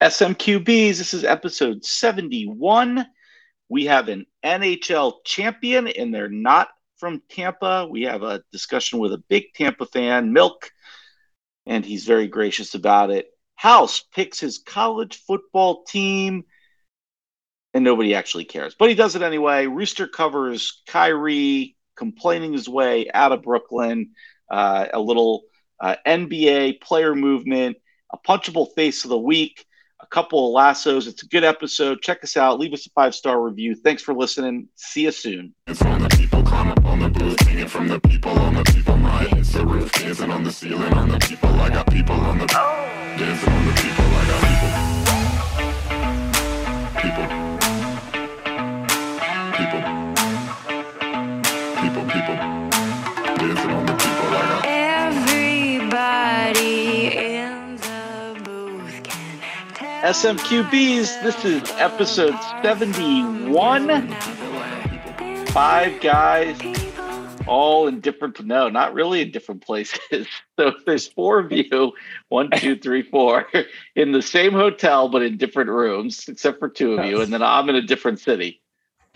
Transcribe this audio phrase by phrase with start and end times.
[0.00, 3.04] SMQBs, this is episode 71.
[3.68, 7.86] We have an NHL champion, and they're not from Tampa.
[7.86, 10.70] We have a discussion with a big Tampa fan, Milk,
[11.66, 13.26] and he's very gracious about it.
[13.56, 16.44] House picks his college football team,
[17.74, 19.66] and nobody actually cares, but he does it anyway.
[19.66, 24.12] Rooster covers Kyrie complaining his way out of Brooklyn,
[24.50, 25.42] uh, a little
[25.78, 27.76] uh, NBA player movement,
[28.10, 29.66] a punchable face of the week
[30.02, 31.06] a couple of lassos.
[31.06, 32.02] It's a good episode.
[32.02, 32.58] Check us out.
[32.58, 33.74] Leave us a five star review.
[33.74, 34.68] Thanks for listening.
[34.76, 35.54] See you soon.
[35.74, 38.96] From the people, climb up on the booth, singing from the people on the people.
[38.96, 41.48] My the roof, dancing on the ceiling on the people.
[41.48, 44.04] I got people on the dancing on the people.
[44.04, 44.49] I got
[60.02, 64.10] SMQBs, this is episode 71.
[65.48, 66.58] Five guys,
[67.46, 69.98] all in different, no, not really in different places.
[70.58, 71.92] So there's four of you,
[72.28, 73.46] one, two, three, four,
[73.96, 77.20] in the same hotel, but in different rooms, except for two of you.
[77.22, 78.60] And then I'm in a different city.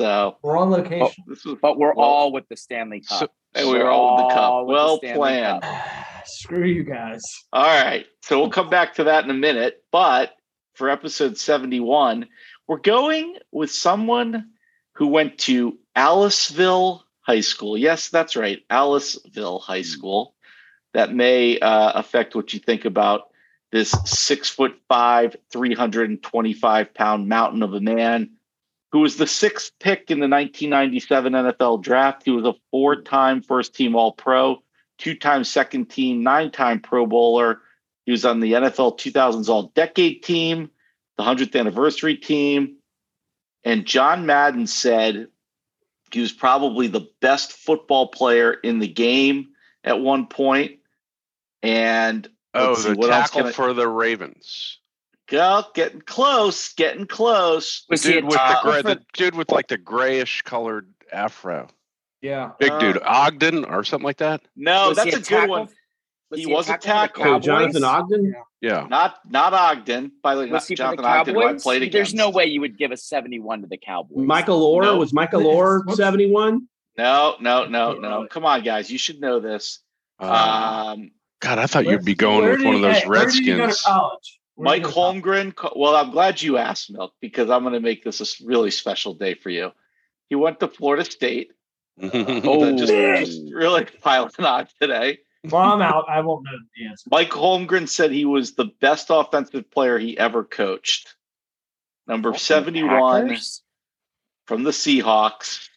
[0.00, 1.02] So We're on location.
[1.18, 3.18] Oh, this is, But we're Well, all with the Stanley Cup.
[3.20, 4.58] So- and we were all with the cup.
[4.60, 5.62] with the Well Stanley planned.
[5.62, 5.86] Cup.
[6.26, 7.22] Screw you guys.
[7.52, 8.06] All right.
[8.22, 9.82] So we'll come back to that in a minute.
[9.92, 10.32] But
[10.74, 12.28] for episode 71,
[12.66, 14.50] we're going with someone
[14.92, 17.76] who went to Aliceville High School.
[17.76, 18.62] Yes, that's right.
[18.68, 20.34] Aliceville High School.
[20.92, 23.30] That may uh, affect what you think about
[23.72, 28.30] this six foot five, 325 pound mountain of a man
[28.92, 32.22] who was the sixth pick in the 1997 NFL draft.
[32.24, 34.62] He was a four time first team All Pro
[34.98, 37.60] two time second team, nine time Pro Bowler.
[38.04, 40.70] He was on the NFL 2000s All Decade team,
[41.16, 42.76] the 100th anniversary team.
[43.64, 45.28] And John Madden said
[46.12, 49.48] he was probably the best football player in the game
[49.82, 50.80] at one point.
[51.62, 54.78] And Oh, see, the what tackle I- for the Ravens.
[55.32, 57.84] Well, getting close, getting close.
[57.88, 61.68] The he dude with the, gray, the dude with like the grayish colored afro.
[62.20, 62.52] Yeah.
[62.58, 64.42] Big Uh, dude, Ogden or something like that.
[64.54, 65.68] No, that's a, good one.
[66.30, 67.24] Was He he, was a a tackle tackle.
[67.24, 68.34] for Oh, Jonathan Ogden?
[68.60, 68.86] Yeah.
[68.88, 70.12] Not not Ogden.
[70.22, 71.92] By the way, Was not he the Jonathan Ogden, who I played against.
[71.92, 74.26] There's no way you would give a 71 to the Cowboys.
[74.26, 74.82] Michael Orr?
[74.82, 74.96] No.
[74.96, 76.66] Was Michael Orr 71?
[76.96, 78.26] No, no, no, no.
[78.30, 78.90] Come on, guys.
[78.90, 79.80] You should know this.
[80.20, 83.26] Uh, Um, God, I thought you'd be going where with one of those hey, Where
[83.26, 83.82] did you go to Redskins.
[83.82, 84.40] college?
[84.54, 85.54] Where Mike did you go to college?
[85.54, 85.72] Holmgren.
[85.76, 89.14] Well, I'm glad you asked, Milk, because I'm going to make this a really special
[89.14, 89.72] day for you.
[90.28, 91.50] He went to Florida State.
[92.02, 95.18] oh, just, just really piling on today.
[95.50, 96.06] Well, I'm out.
[96.08, 97.08] I won't know the answer.
[97.10, 101.14] Mike Holmgren said he was the best offensive player he ever coached.
[102.06, 103.62] Number 71 Packers?
[104.46, 105.68] from the Seahawks,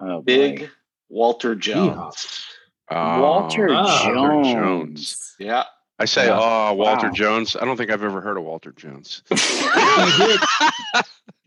[0.00, 0.22] Oh, boy.
[0.22, 0.70] big
[1.08, 2.44] Walter Jones.
[2.90, 4.52] Walter Ah, Jones.
[4.52, 5.34] Jones.
[5.38, 5.64] Yeah.
[5.98, 6.38] I say, Yeah.
[6.40, 7.12] oh, Walter Wow.
[7.12, 7.56] Jones.
[7.56, 9.22] I don't think I've ever heard of Walter Jones.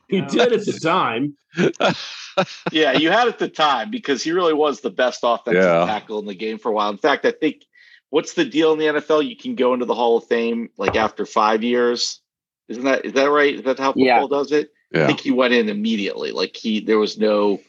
[0.08, 0.30] He did.
[0.30, 1.36] Did at the time.
[2.72, 5.86] yeah, you had at the time because he really was the best offensive Yeah.
[5.86, 6.90] tackle in the game for a while.
[6.90, 7.64] In fact, I think
[8.10, 9.28] what's the deal in the NFL?
[9.28, 12.20] You can go into the Hall of Fame like after five years.
[12.68, 13.56] Isn't that is that right?
[13.56, 14.28] Is that how football Yeah.
[14.30, 14.72] does it?
[14.94, 16.32] I think he went in immediately.
[16.32, 17.60] Like he there was no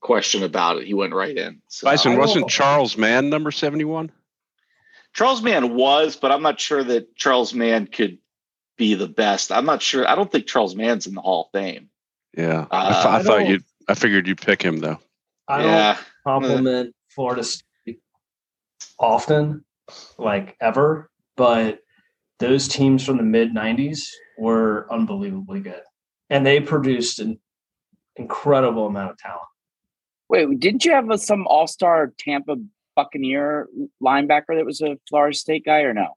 [0.00, 0.86] question about it.
[0.86, 1.60] He went right in.
[1.68, 4.10] So, Bison, wasn't Charles Mann number 71?
[5.14, 8.18] Charles Mann was, but I'm not sure that Charles Mann could
[8.82, 9.52] be the best.
[9.52, 10.08] I'm not sure.
[10.08, 11.88] I don't think Charles Mann's in the Hall of Fame.
[12.36, 12.66] Yeah.
[12.72, 14.98] I, Uh, th- I I thought you'd, I figured you'd pick him though.
[15.46, 15.98] I don't yeah.
[16.26, 18.00] compliment Florida State
[18.98, 19.64] often,
[20.18, 21.78] like ever, but
[22.40, 24.00] those teams from the mid 90s
[24.36, 25.82] were unbelievably good.
[26.28, 27.38] And they produced an
[28.16, 29.42] incredible amount of talent.
[30.28, 32.56] Wait, didn't you have a, some all star Tampa
[32.96, 33.68] Buccaneer
[34.02, 36.08] linebacker that was a Florida State guy or no?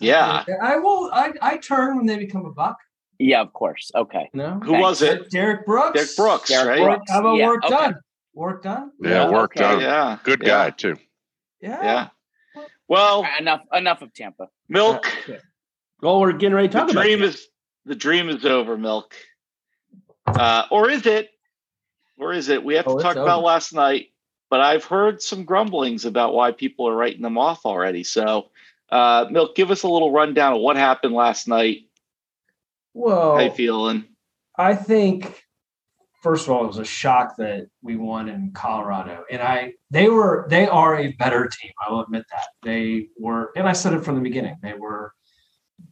[0.00, 0.44] Yeah.
[0.62, 1.10] I will.
[1.12, 2.76] I, I turn when they become a buck.
[3.18, 3.90] Yeah, of course.
[3.94, 4.30] Okay.
[4.32, 4.54] No?
[4.54, 5.28] know, Who was it?
[5.30, 5.94] Derrick Brooks.
[5.94, 6.84] Derrick Brooks, Derrick right?
[6.96, 7.10] Brooks.
[7.10, 7.74] How about Yeah, work okay.
[7.76, 7.94] done?
[8.34, 8.92] Work done.
[9.00, 9.60] Yeah, Yeah, work okay.
[9.60, 9.80] done.
[9.80, 10.18] Yeah.
[10.22, 10.96] Good yeah, guy too.
[11.60, 11.82] Yeah.
[11.82, 12.64] Yeah.
[12.86, 14.48] Well, Enough enough of Tampa.
[14.68, 15.04] Milk.
[16.00, 17.26] Well, we're getting ready to the talk about dream it.
[17.30, 17.48] is
[17.84, 19.14] the dream is over, Milk.
[20.26, 21.30] Uh, or is it?
[22.18, 22.62] Or is it?
[22.64, 24.08] We have Oh, to talk about last night,
[24.50, 28.04] but I've heard some grumblings about why people are writing them off already.
[28.04, 28.50] So,
[28.90, 31.78] uh, Milk, give us a little rundown of what happened last night.
[32.94, 34.04] Well, How you feeling?
[34.56, 35.44] I think
[36.22, 40.08] first of all, it was a shock that we won in Colorado, and I they
[40.08, 41.72] were they are a better team.
[41.86, 44.56] I will admit that they were, and I said it from the beginning.
[44.62, 45.12] They were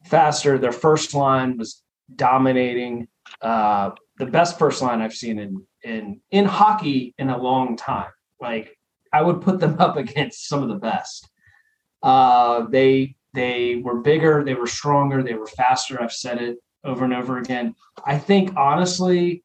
[0.04, 0.58] faster.
[0.58, 1.82] Their first line was
[2.14, 3.08] dominating.
[3.40, 8.10] Uh, the best first line I've seen in in in hockey in a long time.
[8.40, 8.76] Like
[9.12, 11.28] I would put them up against some of the best.
[12.02, 16.02] Uh, they they were bigger, they were stronger, they were faster.
[16.02, 17.74] I've said it over and over again.
[18.04, 19.44] I think honestly,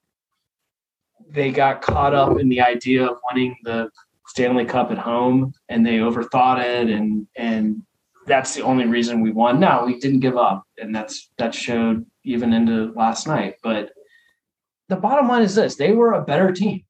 [1.30, 3.90] they got caught up in the idea of winning the
[4.28, 7.82] Stanley Cup at home, and they overthought it, and and
[8.28, 9.60] that's the only reason we won.
[9.60, 13.56] Now we didn't give up, and that's that showed even into last night.
[13.64, 13.92] But
[14.88, 16.84] the bottom line is this: they were a better team.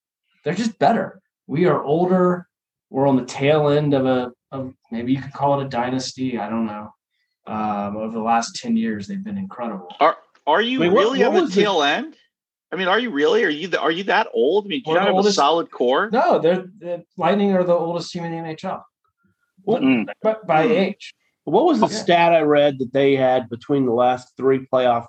[0.43, 1.21] They're just better.
[1.47, 2.47] We are older.
[2.89, 6.37] We're on the tail end of a of maybe you could call it a dynasty.
[6.37, 6.93] I don't know.
[7.47, 9.93] Um, over the last ten years, they've been incredible.
[9.99, 12.15] Are are you Wait, what- really what on the was the- tail end?
[12.73, 13.43] I mean, are you really?
[13.43, 14.65] Are you the, are you that old?
[14.65, 16.09] I mean, do you not the have a solid core?
[16.11, 18.81] No, they're the Lightning are the oldest team in the NHL
[19.67, 20.07] Mm.
[20.23, 20.71] by, by Hmm.
[20.71, 21.13] age.
[21.43, 21.95] What was the Okay.
[21.95, 25.05] stat I read that they had between the last three playoff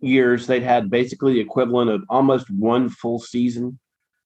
[0.00, 0.46] years?
[0.46, 3.78] They'd had basically the equivalent of almost one full season.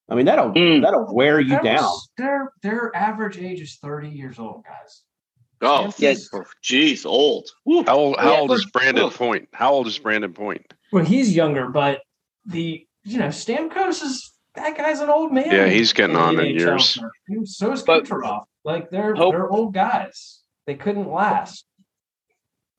[0.09, 0.83] I mean, that'll Mm.
[0.83, 1.83] that'll wear you That down.
[1.83, 5.03] was- their their average age is thirty years old, guys.
[5.61, 6.29] Oh, Yes.
[6.33, 7.49] oh, geez, old.
[7.65, 7.83] Woo.
[7.85, 9.17] How old, how Yeah, old is Brandon Oof.
[9.19, 9.49] Point?
[9.53, 10.73] How old is Brayden Point?
[10.93, 12.01] Well, he's younger, but
[12.47, 15.51] the you know Stamkos is that guy's an old man.
[15.51, 16.59] Yeah, he's getting the on in NHL.
[16.61, 16.99] years.
[17.45, 18.45] So is But- Kucherov.
[18.65, 20.41] Like they're Hope- they're old guys.
[20.67, 21.65] They couldn't last.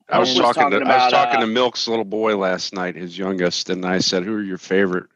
[0.08, 2.74] I was, was talking, talking to I was talking uh, to Milk's little boy last
[2.74, 5.06] night, his youngest, and I said, "Who are your favorite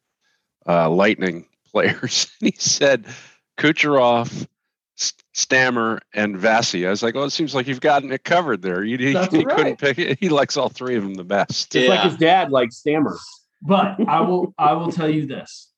[0.69, 3.07] uh, Lightning players?" And he said,
[3.59, 4.47] "Kucherov,
[5.33, 8.85] Stammer, and Vasi." I was like, "Oh, it seems like you've gotten it covered there.
[8.85, 9.57] You, he, That's he right.
[9.57, 10.19] couldn't pick it.
[10.21, 13.19] He likes all three of them the best." Just like his dad, like Stammer.
[13.61, 15.73] But I will I will tell you this,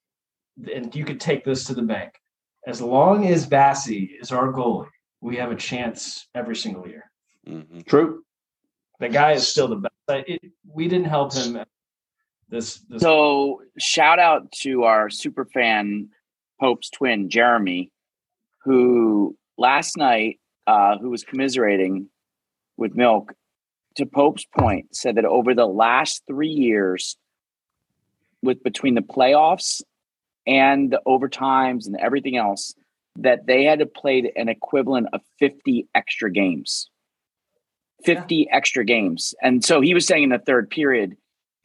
[0.75, 2.13] and you could take this to the bank.
[2.67, 4.89] As long as Vassy is our goalie,
[5.21, 7.11] we have a chance every single year.
[7.47, 7.87] Mhm.
[7.87, 8.25] True.
[8.99, 9.95] The guy is still the best.
[10.29, 11.65] It, we didn't help him.
[12.49, 16.09] This this So shout out to our super fan
[16.61, 17.91] Pope's twin Jeremy,
[18.65, 22.09] who last night, uh, who was commiserating
[22.77, 23.33] with Milk,
[23.97, 27.17] to Pope's point, said that over the last three years,
[28.43, 29.83] with between the playoffs
[30.47, 32.75] and the overtimes and everything else,
[33.17, 36.89] that they had to play an equivalent of 50 extra games.
[38.05, 39.35] 50 extra games.
[39.43, 41.17] And so he was saying in the third period,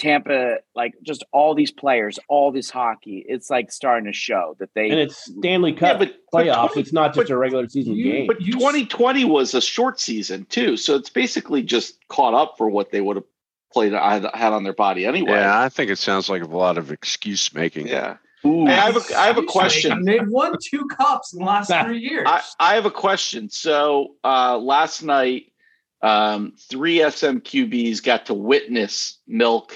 [0.01, 4.69] Tampa, like just all these players, all this hockey, it's like starting to show that
[4.74, 6.68] they And it's Stanley Cup but, but playoffs.
[6.74, 8.27] 20 it's not just but- a regular season you- game.
[8.27, 12.92] But 2020 was a short season too, so it's basically just caught up for what
[12.92, 13.25] they would have
[13.71, 15.33] played had had on their body anyway.
[15.33, 17.88] Yeah, I think it sounds like a lot of excuse making.
[17.88, 18.18] Yeah.
[18.44, 18.65] Ooh.
[18.65, 20.03] Hey, I have a I have a question.
[20.06, 22.27] They've won two cups in the last three years.
[22.27, 23.50] I, I have a question.
[23.51, 25.51] So uh, last night,
[26.01, 29.74] um, three SMQBs got to witness Milk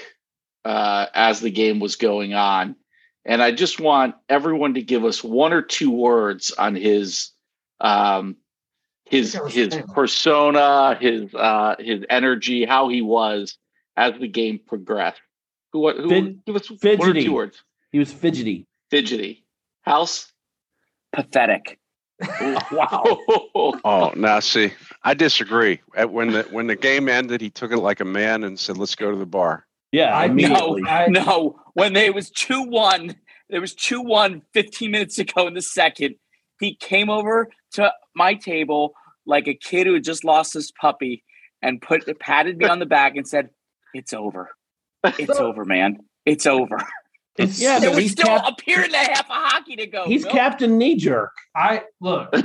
[0.66, 2.76] uh, as the game was going on,
[3.24, 7.30] and I just want everyone to give us one or two words on his
[7.80, 8.36] um,
[9.04, 9.86] his I think I was his saying.
[9.94, 13.56] persona, his uh, his energy, how he was
[13.96, 15.20] as the game progressed.
[15.72, 17.24] Who who Fid- give us one or fidgety.
[17.24, 17.62] two words?
[17.92, 18.66] he was fidgety.
[18.90, 19.44] Fidgety.
[19.82, 20.32] House.
[21.12, 21.78] pathetic.
[22.72, 23.18] Wow.
[23.84, 24.72] Oh, now see,
[25.04, 25.80] I disagree.
[26.08, 28.94] When the when the game ended, he took it like a man and said, "Let's
[28.94, 30.82] go to the bar." Yeah, I- No, immediately.
[30.88, 31.60] I- no.
[31.74, 33.14] When they was 2 1,
[33.50, 36.16] there was 2 1 15 minutes ago in the second.
[36.60, 38.94] He came over to my table
[39.26, 41.22] like a kid who had just lost his puppy
[41.62, 43.50] and put patted me on the back and said,
[43.94, 44.50] It's over.
[45.04, 45.98] It's over, man.
[46.24, 46.78] It's over.
[47.38, 49.76] It's Yeah, there but was he's still cap- a period and a half of hockey
[49.76, 50.06] to go.
[50.06, 50.32] He's Bill.
[50.32, 51.32] Captain Knee Jerk.
[51.54, 52.30] I look.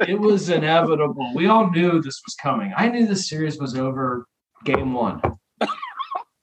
[0.00, 1.32] It was inevitable.
[1.34, 2.72] We all knew this was coming.
[2.76, 4.26] I knew this series was over
[4.64, 5.20] game one.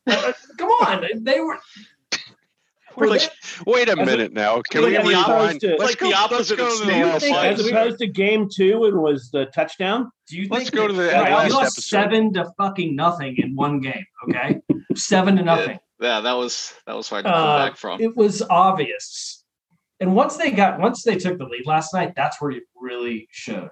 [0.07, 1.57] Uh, Come on, they were.
[2.97, 3.29] We're like,
[3.67, 4.61] wait a as a- minute now.
[4.69, 5.25] Can like we the rewind?
[5.25, 7.97] opposite to- Let's like go, the let's opposite go of to Snail last As opposed
[7.99, 10.11] to game two and was the touchdown.
[10.29, 11.81] Do you Let's think go to the All right, last we lost episode.
[11.81, 14.05] seven to fucking nothing in one game?
[14.29, 14.61] Okay,
[14.95, 15.77] seven to nothing.
[15.99, 17.99] yeah, that was that was hard to come Uh, back from.
[17.99, 19.43] It was obvious.
[19.99, 23.27] And once they got once they took the lead last night, that's where it really
[23.29, 23.71] showed.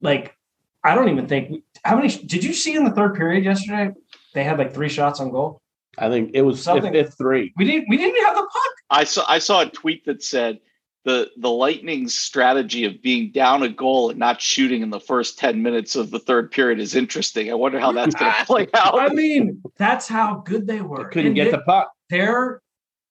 [0.00, 0.34] Like,
[0.82, 3.92] I don't even think how many did you see in the third period yesterday?
[4.36, 5.62] They had like three shots on goal.
[5.96, 7.54] I think it was Something- if, if three.
[7.56, 8.72] We didn't we didn't have the puck.
[8.90, 10.58] I saw I saw a tweet that said
[11.06, 15.38] the the Lightning's strategy of being down a goal and not shooting in the first
[15.38, 17.50] ten minutes of the third period is interesting.
[17.50, 18.98] I wonder how that's going to play out.
[19.00, 21.08] I mean, that's how good they were.
[21.08, 21.90] Couldn't And get they- the puck.
[22.10, 22.60] their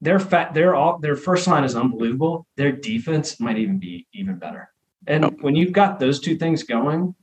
[0.01, 2.45] their fat their all their first line is unbelievable.
[2.55, 4.69] Their defense might even be even better.
[5.07, 5.37] And Nope.
[5.41, 7.15] when you've got those two things going,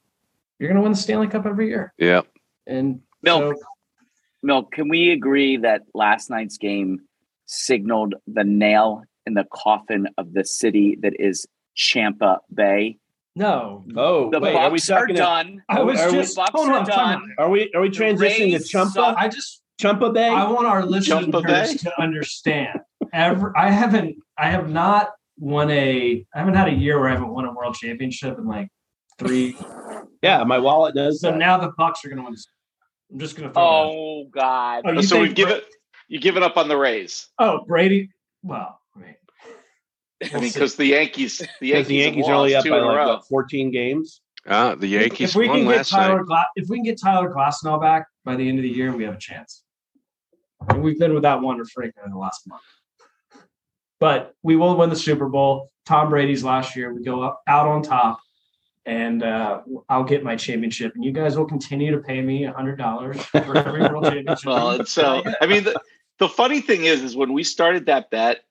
[0.58, 1.92] you're going to win the Stanley Cup every year.
[1.98, 2.22] Yeah,
[2.66, 3.62] And Milk, So-
[4.42, 7.00] Milk, can we agree that last night's game
[7.46, 11.46] signaled the nail in the coffin of the city that is
[11.76, 12.98] Champa Bay?
[13.34, 15.16] no, Oh, The wait, are we Bucks are, talking?
[15.16, 15.62] done.
[15.68, 17.34] I was Are just the Bucks hold are on, time done.
[17.38, 18.92] Are we are we transitioning to Champa?
[18.92, 19.16] Suck.
[19.18, 20.28] I just Chumpa Bay?
[20.28, 21.48] I want our Jump a bay?
[21.62, 22.80] listeners to understand.
[23.12, 27.12] Ever, I haven't, I have not won a, I haven't had a year where I
[27.14, 28.68] haven't won a world championship in like
[29.18, 29.56] three.
[30.22, 31.20] yeah, my wallet does.
[31.20, 31.38] So that.
[31.38, 32.36] now the Bucks are going to win.
[33.12, 33.62] I'm just going to throw.
[33.62, 34.82] Oh God.
[34.86, 35.66] Oh, you so we've given Bra-
[36.08, 37.28] you given up on the Rays.
[37.38, 38.10] oh, Brady.
[38.42, 39.16] Well, right.
[40.34, 43.08] I mean, because the Yankees, the Yankees, the Yankees are only up by like row.
[43.14, 44.20] what, 14 games.
[44.46, 46.26] Uh, the Yankees if we won can get last Tyler, night.
[46.26, 49.04] Gla- if we can get Tyler Glasnow back by the end of the year, we
[49.04, 49.62] have a chance.
[50.68, 52.62] And we've been without Wander Franco in the last month,
[54.00, 55.70] but we will win the Super Bowl.
[55.86, 56.92] Tom Brady's last year.
[56.92, 58.20] We go up out on top,
[58.86, 60.94] and uh, I'll get my championship.
[60.94, 64.46] And you guys will continue to pay me a hundred dollars for every world championship.
[64.46, 65.80] Well, so I mean, the,
[66.18, 68.44] the funny thing is, is when we started that bet,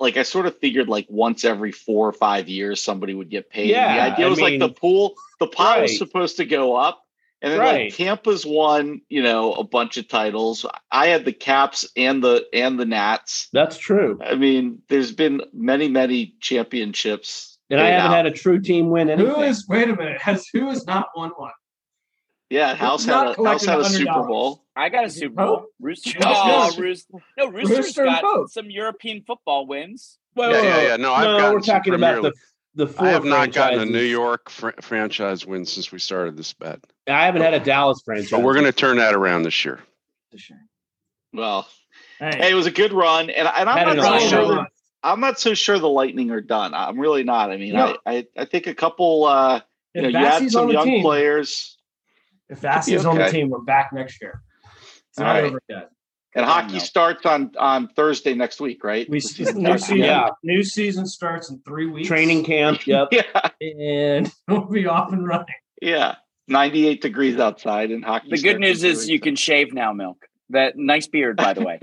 [0.00, 3.50] like I sort of figured like once every four or five years somebody would get
[3.50, 3.70] paid.
[3.70, 7.04] Yeah, the idea I was like the pool, the pot was supposed to go up,
[7.42, 7.84] and then Right.
[7.84, 10.66] like Tampa's won, you know, a bunch of titles.
[10.90, 13.48] I had the Caps and the and the Nats.
[13.52, 14.20] That's true.
[14.24, 18.16] I mean, there's been many many championships, And I haven't out.
[18.16, 19.34] had a true team win anything.
[19.34, 19.66] who is?
[19.68, 20.20] Wait a minute.
[20.22, 21.52] Has who has not won one?
[22.50, 22.74] yeah.
[22.74, 24.64] House not had a, House had a Super Bowl.
[24.74, 25.56] I got a Super Bowl.
[25.58, 25.66] Pope?
[25.80, 26.10] Rooster.
[26.18, 26.78] Yes, Oh, yes.
[26.78, 27.14] Rooster.
[27.36, 28.48] No, Rooster's Rooster got Pope.
[28.50, 30.18] some European football wins.
[30.34, 30.96] Well, Yeah, yeah, yeah.
[30.96, 32.32] No, I've no, we're talking about the
[32.74, 33.84] the four I have not gotten a.
[33.86, 38.00] New York fr- franchise win since we started this bet, I haven't had a Dallas
[38.04, 38.30] franchise.
[38.30, 39.80] but we're going to turn that around this year.
[41.32, 41.68] Well,
[42.20, 44.38] Hey, hey, it was a good run, and, and I'm not it so sure.
[44.40, 44.56] wrong.
[44.56, 44.66] That,
[45.02, 46.74] I'm not so sure the Lightning are done.
[46.74, 47.50] I'm really not.
[47.50, 47.96] I mean, No.
[48.04, 49.24] I, I I think a couple.
[49.24, 49.60] uh
[49.94, 51.78] You know, if you had some young team, players,
[52.48, 54.42] if Vassie's on the team, we're back next year.
[55.10, 55.44] It's not right.
[55.44, 55.90] over yet.
[56.34, 56.80] and hockey Mel.
[56.80, 59.08] starts on on Thursday next week, right?
[59.08, 59.96] We new season.
[59.98, 60.30] Yeah.
[60.42, 62.08] New season starts in three weeks.
[62.08, 62.80] training camp.
[62.86, 63.08] Yep.
[63.12, 65.46] Yeah, and we'll be off and running.
[65.82, 66.16] yeah.
[66.50, 68.30] 98 degrees outside and hockey.
[68.30, 70.24] The good news is two you can shave now, Milk.
[70.50, 71.78] That nice beard, by the way.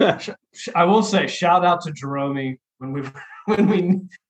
[0.74, 3.02] I will say, shout out to Jerome when we
[3.46, 3.78] when we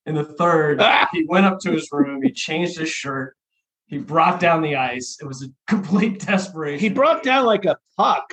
[0.07, 3.37] in the third, he went up to his room, he changed his shirt,
[3.87, 5.19] he brought down the ice.
[5.21, 6.81] It was a complete desperation.
[6.81, 8.25] he brought down like a puck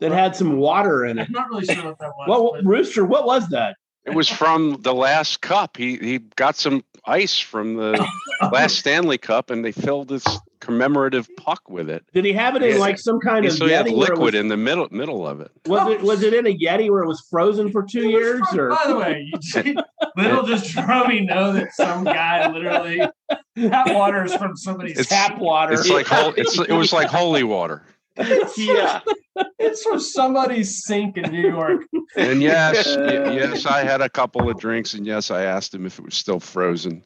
[0.00, 1.26] that had some water in it.
[1.28, 2.26] I'm not really sure what that was.
[2.28, 3.76] Well, but- Rooster, what was that?
[4.04, 5.76] It was from the last cup.
[5.76, 8.06] He he got some ice from the
[8.52, 10.24] last Stanley Cup, and they filled this
[10.60, 12.04] commemorative puck with it.
[12.14, 12.78] Did he have it in Yeah.
[12.78, 13.96] like some kind of So he had Yeti?
[13.96, 15.50] Liquid was, in the middle middle of it.
[15.66, 18.40] was it was it in a Yeti where it was frozen for two It years?
[18.50, 19.66] from- Or by the way, you just,
[20.16, 23.00] little does Jerome know that some guy literally
[23.56, 25.72] that water is from somebody's It's- tap water?
[25.72, 26.06] It's like
[26.36, 27.82] it's it was like holy water.
[28.56, 29.00] Yeah.
[29.58, 31.84] It's from somebody's sink in New York.
[32.16, 35.98] And yes, yes, I had a couple of drinks, and yes, I asked him if
[35.98, 37.02] it was still frozen.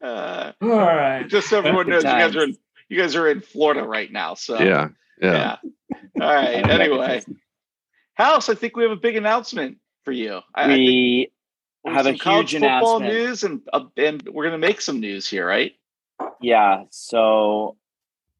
[0.00, 1.26] Uh, All right.
[1.28, 2.56] just so everyone knows, you guys are in
[2.88, 4.34] you guys are in Florida right now.
[4.34, 4.88] So Yeah,
[5.20, 5.56] yeah.
[5.90, 5.96] yeah.
[6.24, 6.68] All right.
[6.68, 7.22] Anyway,
[8.14, 10.40] House, I think we have a big announcement for you.
[10.54, 11.32] I, I think We
[11.84, 13.12] we have a some college huge football announcement.
[13.12, 15.72] news, and uh, and we're gonna make some news here, right?
[16.40, 16.84] Yeah.
[16.90, 17.76] So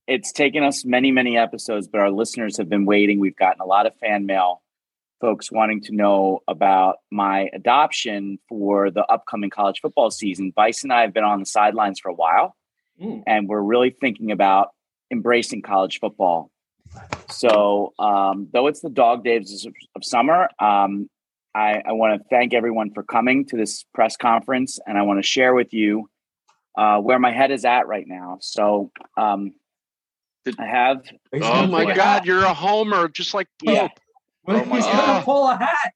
[0.06, 3.18] it's taken us many, many episodes, but our listeners have been waiting.
[3.18, 4.62] We've gotten a lot of fan mail,
[5.20, 10.52] folks wanting to know about my adoption for the upcoming college football season.
[10.54, 12.54] Bison and I have been on the sidelines for a while,
[13.00, 13.24] Mm.
[13.26, 14.70] and we're really thinking about
[15.10, 16.50] embracing college football.
[17.28, 21.10] So, um, though it's the dog days of, of summer, um,
[21.54, 25.18] I, I want to thank everyone for coming to this press conference, and I want
[25.18, 26.08] to share with you
[26.76, 28.38] uh, where my head is at right now.
[28.40, 29.52] So, um,
[30.58, 31.02] I have
[31.32, 32.24] He's Oh my God, hat.
[32.26, 33.74] you're a homer, just like Pope.
[33.74, 33.88] Yeah.
[34.44, 35.92] Well, Oh my he's gonna pull a hat.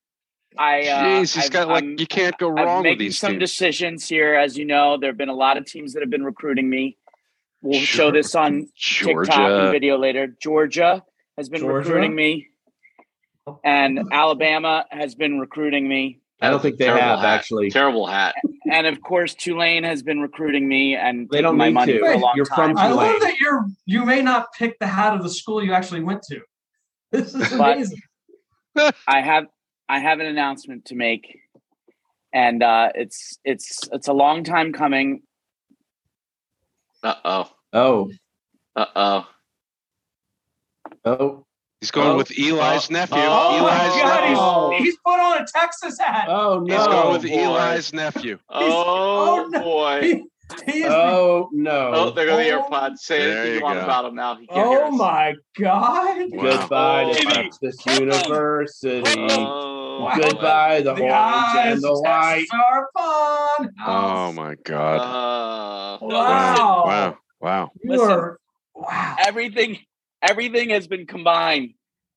[0.59, 2.99] I uh, Jeez, he's I've- got like I'm- you can't go I'm wrong with making
[2.99, 3.41] these some teams.
[3.41, 4.35] decisions here.
[4.35, 6.97] As you know, there have been a lot of teams that have been recruiting me.
[7.63, 10.27] We'll show this on TikTok and video later.
[10.43, 11.05] Georgia
[11.37, 11.89] has been Georgia?
[11.91, 12.49] recruiting me,
[13.65, 17.39] and Alabama has been recruiting me, I don't think they Terrible have hat.
[17.39, 17.71] actually.
[17.71, 18.35] Terrible hat.
[18.71, 21.93] and of course Tulane has been recruiting me and They taking don't my need money
[21.95, 21.99] to.
[22.01, 22.71] for a long You're time.
[22.75, 25.73] from I love that you're you may not pick the hat of the school you
[25.73, 26.41] actually went to.
[27.13, 28.03] This is But- amazing.
[29.07, 29.47] I have
[29.89, 31.37] I have an announcement to make,
[32.33, 35.23] and uh, it's it's it's a long time coming.
[37.03, 37.51] Uh oh.
[37.73, 38.11] Oh,
[38.77, 39.27] Uh oh.
[41.05, 41.47] oh,
[41.81, 43.17] he's going Oh, with Eli's oh, nephew.
[43.19, 44.37] oh, Oh my Eli's God, nephew.
[44.39, 44.71] Oh.
[44.77, 46.27] he's, he's put on a Texas hat.
[46.29, 46.77] oh no!
[46.77, 47.39] He's going with boy.
[47.61, 48.39] Eli's nephew.
[48.51, 49.61] Oh, oh, no.
[49.61, 50.23] boy.
[50.67, 51.93] He is- Oh no!
[51.95, 52.99] Oh, there go the Oh, AirPods.
[52.99, 53.85] Say there anything you you want go.
[53.85, 54.35] about him now.
[54.37, 54.99] He can't hear oh us.
[54.99, 56.27] my god!
[56.33, 56.43] Wow.
[56.43, 57.31] Goodbye to Oh.
[57.31, 59.03] Texas University.
[59.31, 60.15] Oh, Wow.
[60.17, 62.47] Goodbye, the, The orange eyes and the white.
[62.51, 63.71] Texas are fun.
[63.87, 64.97] Oh my God!
[66.03, 66.83] Uh, Wow!
[66.87, 67.19] Wow!
[67.41, 67.71] Wow!
[67.85, 68.11] You Listen.
[68.11, 68.41] are
[68.75, 69.17] wow.
[69.25, 69.79] everything
[70.23, 71.75] everything has been combined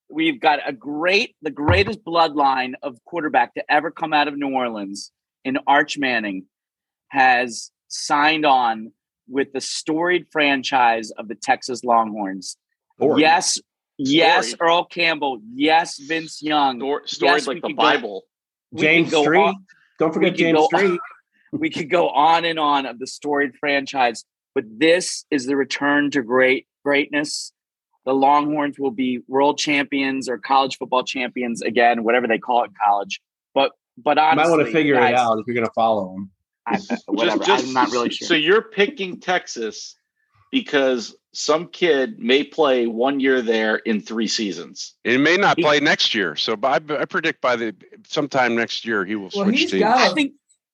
[0.10, 4.50] we've got a great the greatest bloodline of quarterback to ever come out of new
[4.54, 5.12] orleans
[5.44, 6.46] in arch manning
[7.10, 8.92] has signed on
[9.28, 12.58] with the storied franchise of the texas longhorns
[12.98, 13.22] Boring.
[13.22, 13.60] yes
[13.98, 14.62] yes Storied.
[14.62, 18.24] earl campbell yes vince young stor- stories Yes, like the could go- Bible.
[18.76, 19.38] James go Street.
[19.40, 19.66] on-
[20.00, 21.00] Don't forget James go- Street.
[21.52, 26.10] we could go on and on of the storied franchise, but this is the return
[26.10, 27.54] to great greatness.
[28.06, 32.68] The Longhorns will be world champions or college football champions again, whatever they call it
[32.68, 33.22] in college.
[33.54, 35.74] But but You honestly, might want to figure guys, it out if you're going to
[35.74, 36.32] follow them.
[36.66, 37.44] I, uh, I- whatever.
[37.48, 38.28] I'm not really sure.
[38.28, 39.96] So you're picking Texas
[40.52, 44.94] because some kid may play one year there in three seasons.
[45.04, 47.76] It may not play next year, so by, I predict by the
[48.08, 49.82] sometime next year he will Well, switch he's teams.
[49.84, 50.34] got I think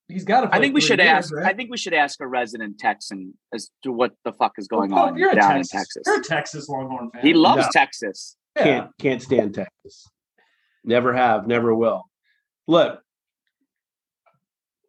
[0.10, 0.54] He's got to.
[0.56, 1.32] I think we should ask.
[1.36, 4.92] I think we should ask a resident Texan as to what the fuck is going
[4.92, 5.72] on You're down Texas.
[5.74, 6.04] in Texas.
[6.08, 7.22] You're a Texas Longhorn fan.
[7.24, 7.70] He loves No.
[7.72, 8.36] Texas.
[8.58, 8.64] Yeah.
[8.64, 10.08] Can't can't stand Texas.
[10.84, 12.04] Never have, never will.
[12.68, 13.02] Look,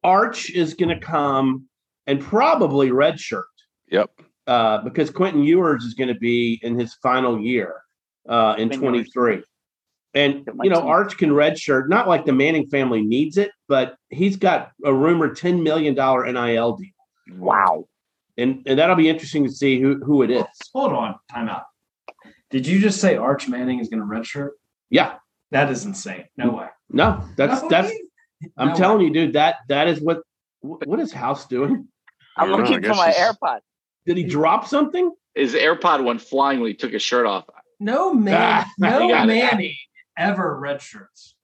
[0.03, 1.67] Arch is going to come
[2.07, 3.43] and probably redshirt
[3.91, 4.11] Yep.
[4.47, 7.75] uh, because Quentin Ewers is going to be in his final year
[8.29, 9.43] uh, in 23.
[10.15, 10.81] And, you know.
[10.89, 15.37] Arch can redshirt, not like the Manning family needs it, but he's got a rumored
[15.37, 16.89] $10 million NIL deal.
[17.39, 17.87] Wow.
[18.37, 20.45] And, and that'll be interesting to see who, who it is.
[20.75, 21.63] Hold on, time out.
[22.51, 24.51] Did you just say Arch Manning is going to redshirt?
[24.89, 25.17] Yeah.
[25.53, 26.25] That is insane.
[26.37, 26.67] No way.
[26.91, 28.01] No, that's, No that's, way.
[28.57, 29.05] I'm No telling way.
[29.05, 30.23] you, dude, that, that is what,
[30.61, 31.87] what is House doing?
[32.37, 33.61] I I'm don't know, looking for my AirPod.
[34.07, 35.13] Did he drop something?
[35.35, 37.45] His AirPod went flying when he took his shirt off.
[37.79, 39.15] No man, Ah, no you
[40.21, 40.37] got it.
[40.37, 41.35] Manning ever redshirts.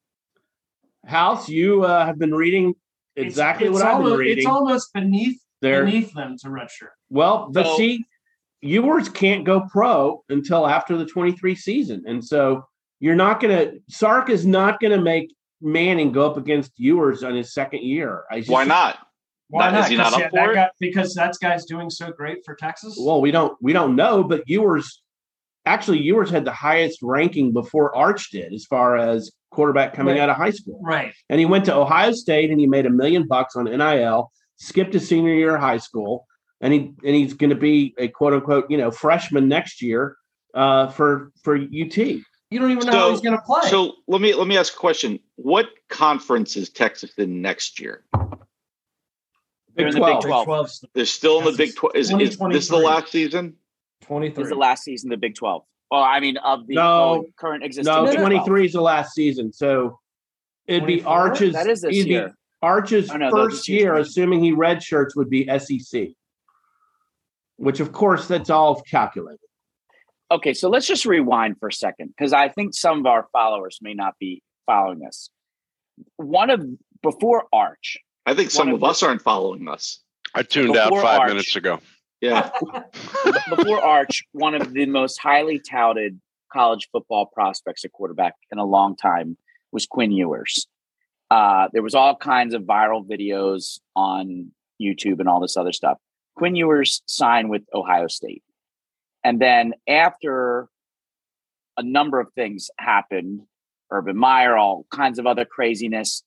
[1.07, 2.75] House, you uh, have been reading
[3.17, 4.39] exactly it's what I've been almost, reading.
[4.39, 5.85] It's almost beneath there.
[5.85, 6.91] beneath them to redshirt.
[7.11, 8.05] Well, but So- see,
[8.63, 12.03] Ewers can't go pro until after the 23 season.
[12.07, 12.67] And so
[13.01, 17.23] you're not going to, Sark is not going to make Manning go up against Ewers
[17.23, 18.25] on his second year.
[18.31, 18.99] I just- Why not?
[19.49, 19.85] Why Not- not?
[19.85, 20.55] is he not 'Cause up yeah, for that it?
[20.55, 22.97] guy- because that guy's doing so great for Texas.
[23.01, 25.03] Well, we don't, we don't know, but Ewers,
[25.67, 30.23] actually, Ewers had the highest ranking before Arch did as far as quarterback coming Right.
[30.23, 30.81] out of high school.
[30.83, 31.13] right.
[31.29, 34.93] and he went to Ohio State and he made a million bucks on NIL, skipped
[34.95, 36.27] his senior year of high school,
[36.61, 40.17] and he and he's going to be a quote unquote you know freshman next year
[40.55, 41.97] uh, for for UT.
[42.51, 43.69] You don't even know So- how he's going to play.
[43.69, 45.19] So let me let me ask a question.
[45.37, 48.05] What conference is Texas in next year?
[49.75, 50.25] They're Big in the Big 12.
[50.25, 50.45] 12.
[50.47, 51.95] 12 's They're still in the Big Twelve.
[51.97, 53.57] Is, is this the last season?
[54.03, 54.45] 23.
[54.45, 55.63] Is the last season of the Big 12.
[55.91, 57.25] Well, I mean, of the No.
[57.39, 57.93] current existing.
[57.93, 58.29] No, Big 12.
[58.29, 59.99] twenty three is the last season, so
[60.67, 61.13] it'd be 24?
[61.13, 61.53] Arch's.
[61.55, 62.35] That is this year.
[62.63, 64.01] Arch's Oh, no, first this year, season.
[64.11, 66.09] assuming he redshirts, would be SEC,
[67.57, 69.39] which of course that's all calculated.
[70.31, 73.79] Okay, so let's just rewind for a second because I think some of our followers
[73.81, 75.31] may not be following us.
[76.17, 76.67] One of
[77.03, 80.01] before Arch, I think some of of us aren't following us.
[80.35, 81.29] I tuned out five Arch.
[81.29, 81.79] minutes ago.
[82.27, 82.51] Yeah.
[83.49, 86.21] before Arch, one of the most highly touted
[86.53, 89.37] college football prospects at quarterback in a long time
[89.73, 90.67] was Quinn Ewers.
[91.31, 95.99] Uh, there was all kinds of viral videos on YouTube and all this other stuff.
[96.37, 98.43] Quinn Ewers signed with Ohio State.
[99.25, 100.69] And then after
[101.77, 103.43] a number of things happened,
[103.91, 106.23] Urban Meyer, all kinds of other craziness,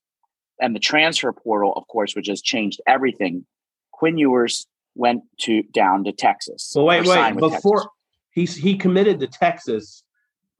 [0.62, 3.46] and the transfer portal, of course, which has changed everything.
[3.92, 6.64] Quinn Ewers went to down to Texas.
[6.70, 7.38] So wait, wait.
[7.38, 7.92] Before Texas.
[8.32, 10.04] he's he committed to Texas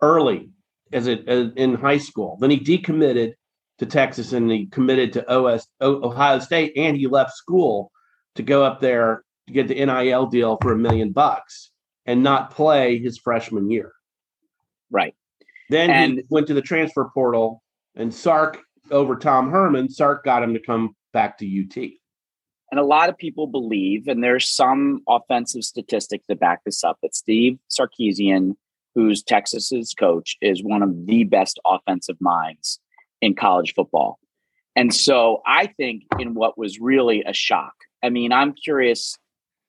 [0.02, 0.50] early
[0.92, 2.38] as it in high school.
[2.40, 3.34] Then he decommitted
[3.80, 7.92] to Texas and he committed to OS Ohio State, and he left school
[8.36, 11.72] to go up there to get the NIL deal for a million bucks
[12.06, 13.92] and not play his freshman year.
[14.90, 15.16] right.
[15.70, 17.62] Then he went to the transfer portal,
[17.96, 19.90] and Sark over Tom Herman.
[19.90, 21.90] Sark got him to come back to UT.
[22.72, 26.98] And a lot of people believe, and there's some offensive statistics that back this up,
[27.02, 28.56] that Steve Sarkisian,
[28.96, 32.80] who's Texas's coach, is one of the best offensive minds
[33.22, 34.20] in college football.
[34.76, 37.74] And so I think in what was really a shock.
[38.04, 39.18] I mean, I'm curious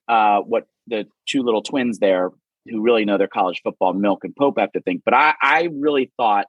[0.08, 2.30] uh, what the two little twins there
[2.66, 5.02] who really know their college football, Milk and Pope, have to think.
[5.04, 6.46] But I, I really thought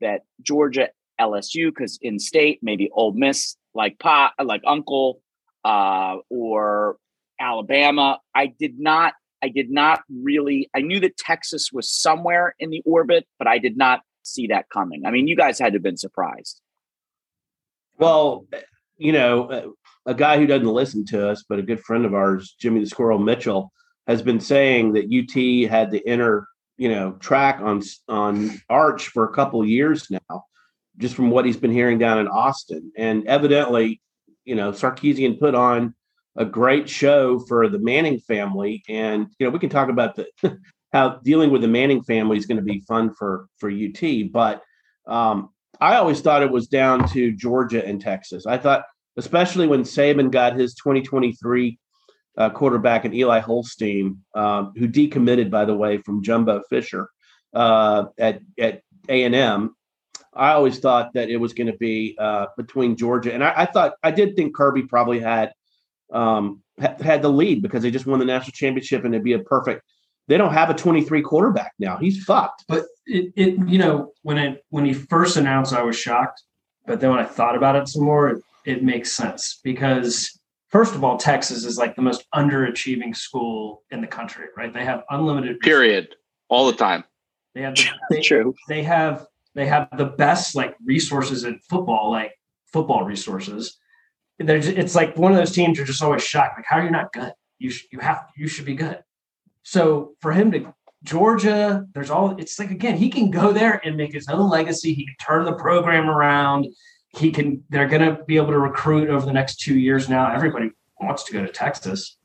[0.00, 0.88] that Georgia
[1.20, 5.20] LSU, because in state, maybe Ole Miss, like Pa, like Uncle,
[5.64, 6.96] uh, or
[7.40, 8.20] Alabama.
[8.34, 9.14] I did not.
[9.42, 10.70] I did not really.
[10.74, 14.70] I knew that Texas was somewhere in the orbit, but I did not see that
[14.70, 15.04] coming.
[15.04, 16.60] I mean, you guys had to have been surprised.
[17.98, 18.46] Well,
[18.96, 19.74] you know,
[20.06, 22.86] a guy who doesn't listen to us, but a good friend of ours, Jimmy the
[22.86, 23.72] Squirrel Mitchell,
[24.06, 29.24] has been saying that UT had the inner, you know, track on on Arch for
[29.24, 30.44] a couple years now,
[30.98, 32.92] just from what he's been hearing down in Austin.
[32.96, 34.00] And evidently,
[34.44, 35.94] you know, Sarkisian put on
[36.36, 40.28] a great show for the Manning family, and you know, we can talk about the
[40.92, 44.62] how dealing with the Manning family is going to be fun for for UT, but
[45.06, 48.46] um, I always thought it was down to Georgia and Texas.
[48.46, 48.84] I thought,
[49.16, 51.78] especially when Saban got his 2023
[52.36, 57.08] uh, quarterback and Eli Holstein, um, who decommitted, by the way, from Jimbo Fisher
[57.52, 59.74] uh, at at A and M.
[60.36, 63.66] I always thought that it was going to be uh, between Georgia and I, I,
[63.66, 65.52] thought I did think Kirby probably had
[66.12, 69.32] um, ha- had the lead because they just won the national championship and it'd be
[69.32, 69.82] a perfect.
[70.26, 71.98] They don't have a 23 quarterback now.
[71.98, 72.64] He's fucked.
[72.68, 76.42] But it, it you know when it when he first announced, I was shocked.
[76.86, 80.94] But then when I thought about it some more, it, it makes sense because first
[80.94, 84.72] of all, Texas is like the most underachieving school in the country, right?
[84.72, 86.14] They have unlimited period
[86.48, 87.04] all the time.
[87.54, 88.54] They have the, they, True.
[88.68, 92.32] they have they have the best like resources in football, like
[92.72, 93.78] football resources.
[94.38, 96.58] There's it's like one of those teams you're just always shocked.
[96.58, 97.32] Like, how are you not good?
[97.58, 99.02] You sh- you have you should be good.
[99.62, 103.96] So for him to Georgia, there's all it's like again, he can go there and
[103.96, 104.92] make his own legacy.
[104.92, 106.66] He can turn the program around.
[107.08, 110.32] He can they're gonna be able to recruit over the next two years now.
[110.32, 112.16] Everybody wants to go to Texas.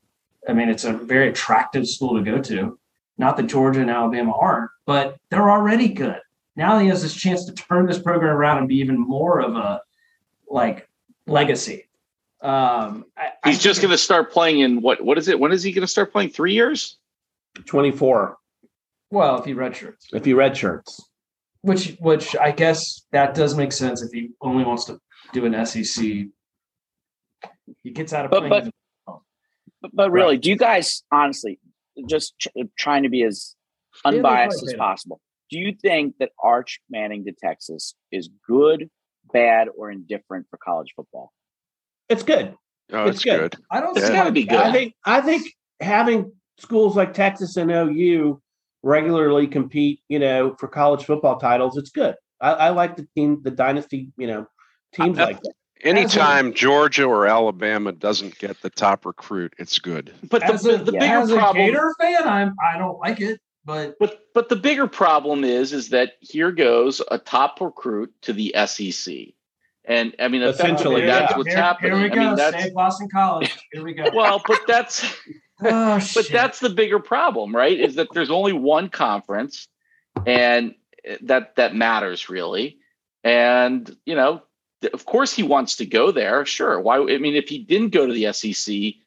[0.48, 2.78] I mean, it's a very attractive school to go to.
[3.18, 6.18] Not that Georgia and Alabama aren't, but they're already good.
[6.56, 9.54] Now he has this chance to turn this program around and be even more of
[9.54, 9.80] a
[10.48, 10.88] like
[11.26, 11.88] legacy.
[12.40, 15.00] Um, I, He's I just going to start playing in what?
[15.02, 15.38] What is it?
[15.38, 16.30] When is he going to start playing?
[16.30, 16.96] Three years?
[17.66, 18.36] 24
[19.10, 21.00] well if he redshirts, if he red shirts.
[21.62, 25.00] which which I guess that does make sense if he only wants to
[25.32, 26.04] do an SEC.
[27.82, 28.72] He gets out of But- playing.
[29.82, 31.58] But, but really, do you guys honestly
[32.08, 33.56] just ch- trying to be as
[34.04, 35.20] unbiased probably as possible?
[35.50, 38.88] Do you think that Arch Manning to Texas is good,
[39.32, 41.32] bad, or indifferent for college football?
[42.08, 42.54] It's good.
[42.92, 43.52] Oh, It's it's good.
[43.52, 43.56] good.
[43.70, 44.58] I don't think It's see gotta be good.
[44.58, 48.40] I think I think having schools like Texas and OU
[48.82, 52.14] regularly compete, you know, for college football titles, it's good.
[52.40, 54.46] I, I like the team, the dynasty, you know,
[54.94, 55.52] teams I- like that.
[55.82, 60.12] Anytime Georgia or Alabama doesn't get the top recruit, it's good.
[60.28, 62.98] But As the, a, the yeah, bigger as a problem, Gator fan, I'm I don't
[62.98, 67.60] like it, but but but the bigger problem is is that here goes a top
[67.60, 69.14] recruit to the SEC,
[69.84, 71.36] and I mean Essentially, that's yeah.
[71.36, 71.92] what's here, happening.
[71.92, 72.20] Here we I go.
[72.20, 73.56] mean that's Save Boston College.
[73.72, 74.10] Here we go.
[74.14, 75.04] well, but that's
[75.62, 76.32] oh, but shit.
[76.32, 77.78] that's the bigger problem, right?
[77.78, 79.68] Is that there's only one conference,
[80.26, 82.78] and eh, that that matters really.
[83.22, 84.42] And you know,
[84.92, 86.46] of course, he wants to go there.
[86.46, 86.80] Sure.
[86.80, 86.98] Why?
[86.98, 88.98] I mean, if he didn't go to the SEC, it,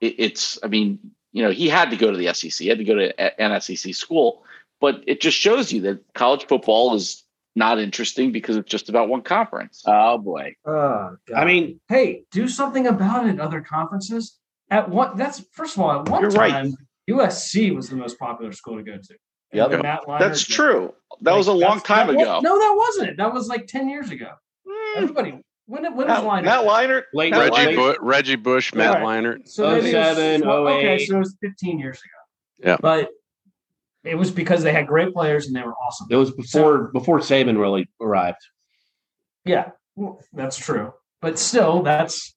[0.00, 0.58] it's.
[0.62, 1.00] I mean,
[1.36, 2.52] you know, he had to go to the SEC.
[2.64, 4.42] He had to go to a- an SEC school.
[4.80, 9.08] But it just shows you that college football is not interesting because it's just about
[9.08, 9.82] one conference.
[9.86, 11.36] Oh boy, Oh, God.
[11.36, 13.38] I mean, hey, do something about it.
[13.40, 14.38] Other conferences.
[14.70, 16.50] At one, that's first of all, at one You're right.
[16.52, 16.74] time,
[17.10, 19.14] USC was the most popular school to go to.
[19.52, 19.72] Yep.
[19.72, 20.92] And Matt Leinart That's true.
[21.22, 22.40] That Like, was a long time that ago.
[22.42, 23.10] no, that wasn't.
[23.10, 23.16] It.
[23.18, 24.30] That was like ten years ago.
[24.68, 26.44] Mm, Everybody, when when was Matt, Leinart?
[26.44, 27.02] Matt Leinart.
[27.14, 29.22] late, Matt Reggie, Leinart- Bu- Reggie Bush, Matt Right.
[29.24, 29.48] Leinart.
[29.48, 32.68] So maybe was- 07, okay, so it was 15 years ago.
[32.70, 32.76] Yeah.
[32.80, 33.10] But
[34.04, 36.06] it was because they had great players and they were awesome.
[36.10, 38.38] it was before before Saban really arrived.
[39.44, 40.92] Yeah, well, that's true.
[41.20, 42.34] But still, that's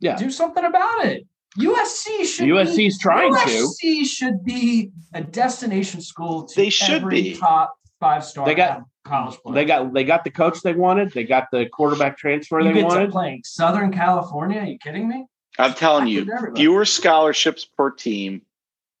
[0.00, 0.16] Yeah.
[0.16, 1.26] Do something about it.
[1.58, 2.48] USC should.
[2.48, 3.38] USC is be, trying to.
[3.40, 7.36] USC should be a destination school to They should every be.
[7.36, 8.44] top five star.
[8.46, 9.54] They got- college player.
[9.54, 11.12] They got they got the coach they wanted.
[11.12, 13.10] They got the quarterback transfer you they get wanted.
[13.10, 14.60] playing Southern California.
[14.60, 15.26] Are you kidding me?
[15.58, 18.42] I'm telling you, fewer scholarships per team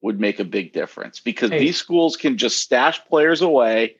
[0.02, 1.58] would make a big difference because Hey.
[1.58, 3.96] these schools can just stash players away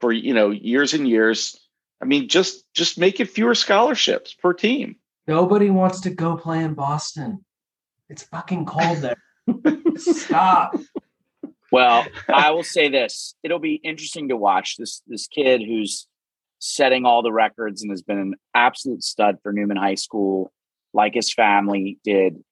[0.00, 1.56] for you know years and years.
[2.02, 4.96] I mean, just just make it fewer scholarships per team.
[5.28, 7.44] Nobody wants to go play in Boston.
[8.08, 9.16] It's fucking cold there.
[9.96, 10.76] Stop.
[11.72, 16.06] Well, I will say this: it'll be interesting to watch this this kid who's
[16.58, 20.52] setting all the records and has been an absolute stud for Newman High School,
[20.92, 22.42] like his family did.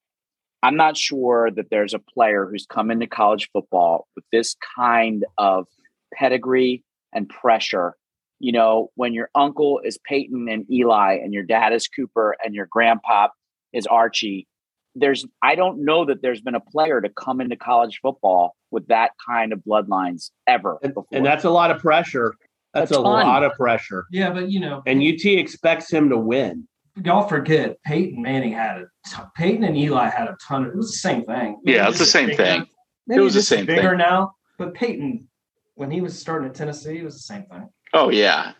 [0.63, 5.25] I'm not sure that there's a player who's come into college football with this kind
[5.37, 5.67] of
[6.15, 7.97] pedigree and pressure.
[8.41, 12.55] You know, when your uncle is Peyton and Eli, and your dad is Cooper, and
[12.55, 13.29] your grandpa
[13.73, 14.47] is Archie,
[14.95, 18.87] there's I don't know that there's been a player to come into college football with
[18.89, 21.07] that kind of bloodlines ever And, before.
[21.13, 22.35] and that's a lot of pressure.
[22.75, 23.05] That's a, ton.
[23.05, 24.05] lot of pressure.
[24.11, 26.67] Yeah, but you know, And UT expects him to win.
[27.05, 30.77] y'all forget Peyton Manning had a t- Peyton and Eli had a ton of it
[30.77, 31.61] was the same thing.
[31.65, 32.43] Yeah, it's the same bigger.
[32.45, 32.67] thing.
[33.07, 33.99] Maybe it was the same bigger thing.
[33.99, 35.29] now, but Peyton,
[35.77, 37.69] when he was starting at Tennessee, it was the same thing.
[37.93, 38.53] Oh yeah,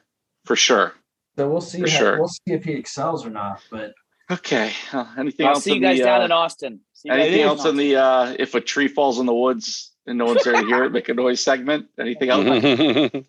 [0.45, 0.93] for sure.
[1.37, 1.81] So we'll see.
[1.81, 2.19] For how, sure.
[2.19, 3.61] We'll see if he excels or not.
[3.71, 3.93] But
[4.31, 4.73] Okay.
[4.93, 5.65] Uh, anything I'll else?
[5.65, 6.81] see you guys the, down uh, in Austin.
[7.05, 9.35] See you guys anything down else in the uh, if a tree falls in the
[9.35, 11.89] woods and no one's there to hear it, make a noise segment?
[11.99, 12.45] Anything else?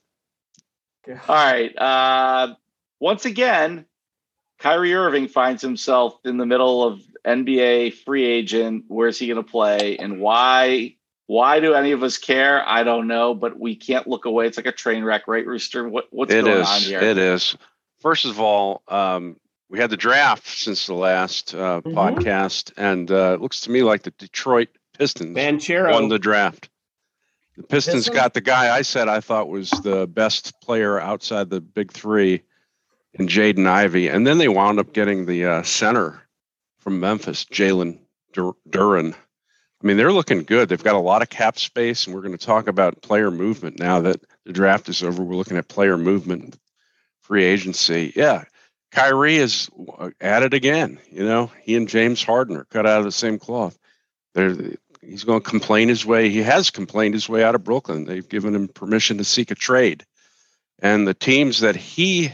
[1.28, 1.78] All right.
[1.78, 2.56] Uh,
[3.00, 3.86] once again,
[4.60, 8.86] Kyrie Irving finds himself in the middle of NBA free agent.
[8.88, 10.96] Where's he going to play, and why?
[11.28, 12.64] Why do any of us care?
[12.68, 14.46] I don't know, but we can't look away.
[14.46, 15.90] It's like a train wreck, right, Rooster?
[15.90, 16.68] What, what's It going is.
[16.68, 17.02] on here?
[17.02, 17.58] It is.
[18.00, 19.36] First of all, um,
[19.70, 21.94] we had the draft since the last uh, Mhm.
[21.94, 25.92] podcast, and uh, it looks to me like the Detroit Pistons Banchero.
[25.94, 26.70] won the draft.
[27.58, 28.16] The Pistons Pistons?
[28.16, 32.44] got the guy I said I thought was the best player outside the big three
[33.14, 34.10] in Jaden Ivey.
[34.10, 36.22] And then they wound up getting the uh, center
[36.80, 38.00] from Memphis, Jalen
[38.34, 39.14] Dur- Duren.
[39.14, 40.68] I mean, they're looking good.
[40.70, 43.80] They've got a lot of cap space, and we're going to talk about player movement
[43.80, 45.24] now that the draft is over.
[45.24, 46.58] We're looking at player movement,
[47.22, 48.12] free agency.
[48.16, 48.44] Yeah.
[48.96, 51.00] Kyrie is uh, at it again.
[51.12, 53.78] You know, he and James Harden are cut out of the same cloth.
[54.34, 54.56] They're
[55.02, 56.30] he's going to complain his way.
[56.30, 58.06] He has complained his way out of Brooklyn.
[58.06, 60.06] They've given him permission to seek a trade,
[60.80, 62.32] and the teams that he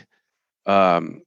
[0.68, 1.24] um,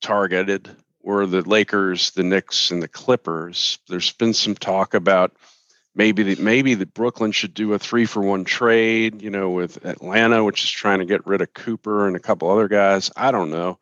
[0.00, 0.70] targeted
[1.02, 3.80] were the Lakers, the Knicks, and the Clippers.
[3.88, 5.32] There's been some talk about
[5.96, 9.22] maybe that maybe that Brooklyn should do a three for one trade.
[9.22, 12.48] You know, with Atlanta, which is trying to get rid of Cooper and a couple
[12.48, 13.10] other guys.
[13.16, 13.80] I don't know.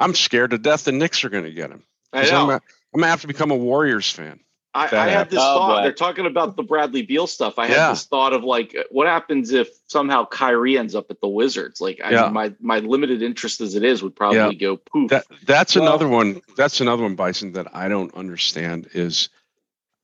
[0.00, 1.84] I'm scared to death the Knicks are going to get him.
[2.12, 2.40] I 'Cause know.
[2.40, 2.62] I'm, gonna-
[2.94, 4.40] I'm gonna have to become a Warriors fan.
[4.72, 5.76] I, I had this Oh, thought.
[5.78, 5.82] boy.
[5.82, 7.58] They're talking about the Bradley Beal stuff.
[7.58, 7.90] I had Yeah.
[7.90, 11.80] this thought of like, what happens if somehow Kyrie ends up at the Wizards?
[11.80, 12.22] Like, I Yeah.
[12.24, 14.52] mean, my my limited interest as it is would probably Yeah.
[14.52, 15.10] go poof.
[15.10, 16.40] That that's Well- another one.
[16.56, 18.88] That's another one, Bison, that I don't understand.
[18.94, 19.28] Is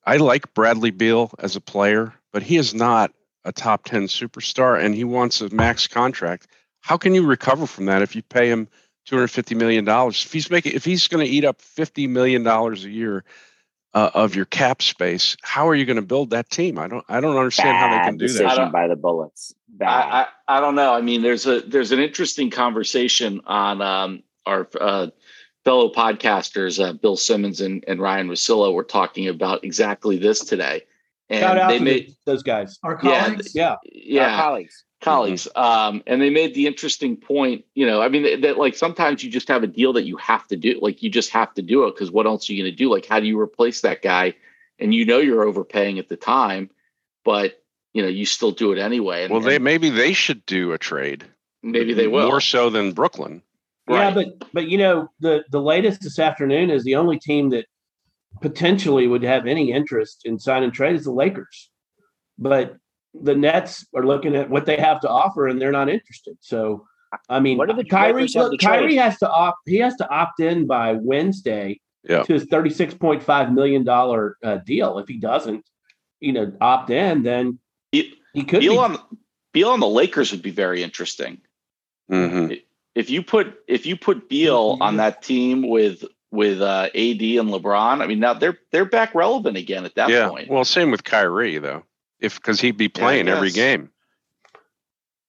[0.04, 3.12] I like Bradley Beal as a player, but he is not
[3.44, 6.48] a top ten superstar, and he wants a max contract.
[6.80, 8.66] How can you recover from that if you pay him
[9.06, 10.24] two hundred fifty million dollars?
[10.24, 13.24] If he's making, if he's going to eat up fifty million dollars a year
[13.94, 16.78] uh, of your cap space, how are you going to build that team?
[16.78, 17.04] I don't.
[17.08, 18.46] I don't understand how they can do that.
[18.46, 19.54] I don't- by the Bullets.
[19.68, 19.88] Bad.
[19.88, 20.92] I, I I don't know.
[20.94, 25.08] I mean, there's a there's an interesting conversation on um, our uh,
[25.64, 30.82] fellow podcasters, uh, Bill Simmons and, and Ryen Russillo, were talking about exactly this today,
[31.28, 32.78] and Shout out they to made those guys.
[32.84, 33.70] our Yeah, colleagues, Yeah.
[33.72, 34.84] Our yeah colleagues.
[35.06, 38.74] Colleagues um and they made the interesting point you know i mean that, that like
[38.74, 41.52] sometimes you just have a deal that you have to do like you just have
[41.54, 43.38] to do it because what else are you going to do like how do you
[43.40, 44.34] replace that guy
[44.78, 46.68] and you know you're overpaying at the time
[47.24, 50.44] but you know you still do it anyway and, Well, they and maybe they should
[50.46, 51.24] do a trade.
[51.62, 53.42] maybe they will more so than Brooklyn.
[53.88, 54.14] Yeah, Right.
[54.14, 57.66] but but you know the the latest this afternoon is the only team that
[58.42, 61.70] potentially would have any interest in signing trade is the Lakers,
[62.38, 62.76] but
[63.22, 66.36] the Nets are looking at what they have to offer and they're not interested.
[66.40, 66.86] So,
[67.28, 69.58] I mean, What do the Kyrie look, to Kyrie has to opt.
[69.66, 72.22] He has to opt in by Wednesday Yeah.
[72.24, 74.98] to his thirty six point five million dollar uh, deal.
[74.98, 75.64] If he doesn't,
[76.20, 77.58] you know, opt in, then
[77.92, 78.78] Be- he could Beal be.
[78.78, 78.98] on
[79.52, 81.38] Beal on the Lakers would be very interesting.
[82.10, 82.52] hmm
[82.94, 87.48] If you put if you put Beal on that team with with uh, AD and
[87.50, 90.28] LeBron, I mean now they're they're back relevant again at that yeah.
[90.28, 90.50] point.
[90.50, 91.84] Well, same with Kyrie though.
[92.20, 93.90] If because he'd be playing every game.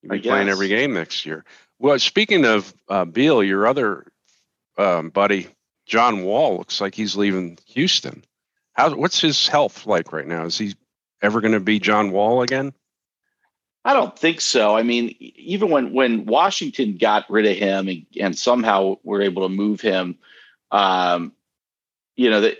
[0.01, 1.43] He'd be playing every game next year.
[1.79, 4.05] Well, speaking of uh, Beal, your other
[4.77, 5.47] um, buddy
[5.85, 8.23] John Wall looks like he's leaving Houston.
[8.73, 8.93] How?
[8.95, 10.45] What's his health like right now?
[10.45, 10.75] Is he
[11.21, 12.73] ever going to be John Wall again?
[13.85, 14.75] I don't think so.
[14.75, 19.43] I mean, even when when Washington got rid of him and, and somehow were able
[19.43, 20.17] to move him,
[20.71, 21.31] um,
[22.17, 22.57] you know that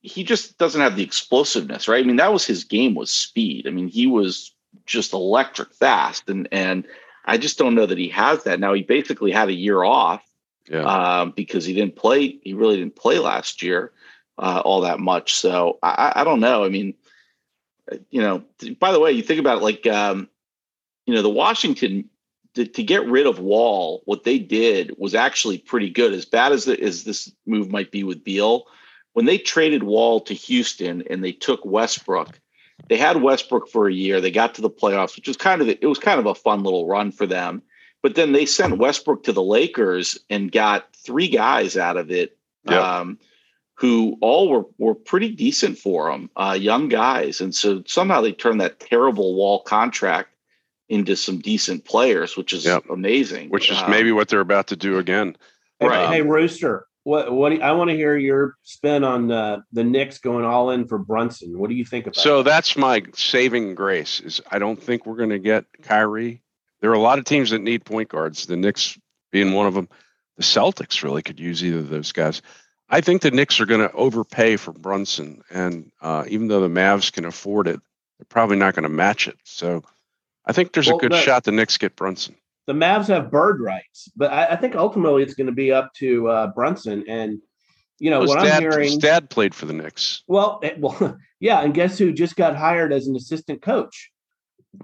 [0.00, 2.02] he just doesn't have the explosiveness, right?
[2.02, 3.66] I mean, that was his game was speed.
[3.66, 4.52] I mean, he was
[4.86, 6.84] just electric fast, and and
[7.24, 8.72] I just don't know that he has that now.
[8.74, 10.22] He basically had a year off
[10.68, 10.82] Yeah.
[11.20, 12.38] um, because he didn't play.
[12.42, 13.92] He really didn't play last year
[14.38, 15.34] uh, all that much.
[15.34, 16.64] So I, I- I don't know.
[16.64, 16.94] I mean,
[17.90, 18.44] uh, you know.
[18.78, 20.28] By the way, you think about it, like um,
[21.06, 22.08] you know, the Washington
[22.54, 26.12] to, to get rid of Wall, what they did was actually pretty good.
[26.12, 28.66] As bad as the, as this move might be with Beal,
[29.18, 32.38] when they traded Wall to Houston and they took Westbrook,
[32.88, 34.20] they had Westbrook for a year.
[34.20, 36.62] They got to the playoffs, which was kind of it was kind of a fun
[36.62, 37.60] little run for them.
[38.00, 42.38] But then they sent Westbrook to the Lakers and got three guys out of it,
[42.70, 42.80] Yep.
[42.80, 43.18] um,
[43.74, 48.30] who all were were pretty decent for them, uh, young guys, and so somehow they
[48.30, 50.28] turned that terrible Wall contract
[50.88, 52.84] into some decent players, which is Yep.
[52.88, 53.50] amazing.
[53.50, 55.36] which is Um, maybe what they're about to do again.
[55.80, 56.08] Hey, Right.
[56.08, 56.87] hey, Rooster.
[57.08, 57.32] What?
[57.32, 57.52] What?
[57.52, 60.98] You- I want to hear your spin on uh, the Knicks going all in for
[60.98, 61.58] Brunson.
[61.58, 62.16] What do you think about?
[62.16, 62.50] So that?
[62.50, 64.20] that's my saving grace.
[64.20, 66.42] Is I don't think we're going to get Kyrie.
[66.80, 68.44] There are a lot of teams that need point guards.
[68.46, 68.98] The Knicks
[69.32, 69.88] being one of them.
[70.36, 72.42] The Celtics really could use either of those guys.
[72.90, 76.68] I think the Knicks are going to overpay for Brunson, and uh, even though the
[76.68, 77.80] Mavs can afford it,
[78.18, 79.36] they're probably not going to match it.
[79.44, 79.82] So
[80.46, 82.36] I think there's Well, a good the- shot the Knicks get Brunson.
[82.68, 85.90] The Mavs have bird rights, but I, I think ultimately it's going to be up
[85.94, 87.02] to uh, Brunson.
[87.08, 87.40] And
[87.98, 88.84] you know his, what dad, I'm hearing.
[88.84, 90.22] his dad played for the Knicks.
[90.28, 94.10] Well, eh, well, yeah, and guess who just got hired as an assistant coach?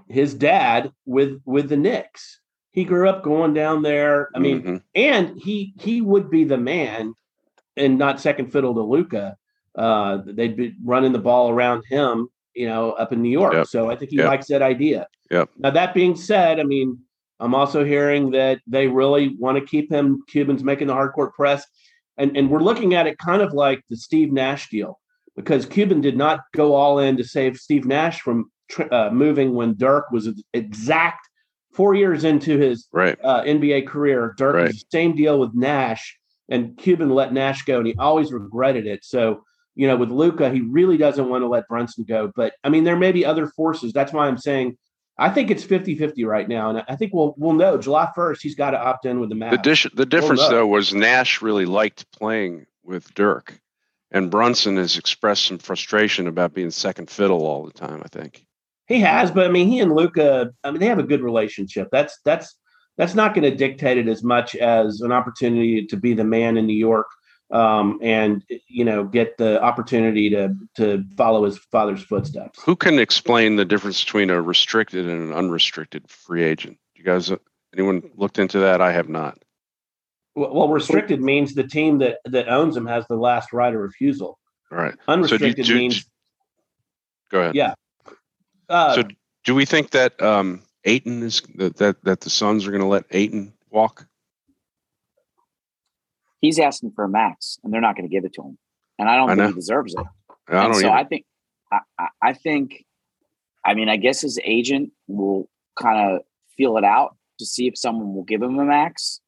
[0.09, 2.39] His dad with with the Knicks.
[2.71, 4.29] He grew up going down there.
[4.35, 4.81] I mean, Mhm.
[4.95, 7.13] and he he would be the man,
[7.77, 9.37] and not second fiddle to Luka.
[9.75, 13.53] Uh, they'd be running the ball around him, you know, up in New York.
[13.53, 13.67] Yep.
[13.67, 14.27] So I think he Yep.
[14.27, 15.07] likes that idea.
[15.29, 15.49] Yep.
[15.59, 16.97] Now that being said, I mean,
[17.39, 20.23] I'm also hearing that they really want to keep him.
[20.27, 21.65] Cubans making the hardcourt press,
[22.17, 24.99] and and we're looking at it kind of like the Steve Nash deal
[25.35, 28.51] because Cuban did not go all in to save Steve Nash from
[28.91, 31.27] uh, moving when Dirk was exact
[31.73, 33.17] four years into his right.
[33.23, 34.33] uh, NBA career.
[34.37, 34.67] Dirk Right.
[34.67, 36.17] was the same deal with Nash,
[36.49, 39.03] and Cuban let Nash go, and he always regretted it.
[39.03, 39.43] So,
[39.75, 42.31] you know, with Luka, he really doesn't want to let Brunson go.
[42.33, 43.91] But I mean, there may be other forces.
[43.91, 44.77] That's why I'm saying
[45.17, 46.69] I think it's 50-50 right now.
[46.69, 49.35] And I think we'll we'll know July 1st, he's got to opt in with the
[49.35, 49.51] Mavs.
[49.51, 50.49] The, dish, the difference, no.
[50.49, 53.59] though, was Nash really liked playing with Dirk,
[54.11, 58.01] and Brunson has expressed some frustration about being second fiddle all the time.
[58.03, 58.45] I think.
[58.87, 61.87] He has, but I mean, he and Luka, I mean, they have a good relationship.
[61.91, 62.55] That's that's
[62.97, 66.57] that's not going to dictate it as much as an opportunity to be the man
[66.57, 67.07] in New York,
[67.55, 72.61] um, and you know, get the opportunity to to follow his father's footsteps.
[72.63, 76.77] Who can explain the difference between a restricted and an unrestricted free agent?
[76.95, 77.31] You guys,
[77.73, 78.81] anyone looked into that?
[78.81, 79.37] I have not.
[80.35, 83.79] Well, well, restricted means the team that that owns him has the last right of
[83.79, 84.37] refusal.
[84.69, 84.95] All right.
[85.07, 86.05] Unrestricted do you- means
[87.31, 87.55] Go ahead.
[87.55, 87.73] Yeah.
[88.69, 89.03] uh, So,
[89.45, 92.87] do we think that um, Ayton is that that, that the Suns are going to
[92.87, 94.07] let Ayton walk?
[96.41, 98.57] He's asking for a max, and they're not going to give it to him.
[98.99, 99.47] And I don't I think know.
[99.47, 100.05] he deserves it.
[100.47, 100.89] I so either.
[100.91, 101.25] I think,
[101.71, 102.85] I, I, I think,
[103.65, 106.21] I mean, I guess his agent will kind of
[106.55, 109.19] feel it out to see if someone will give him a max.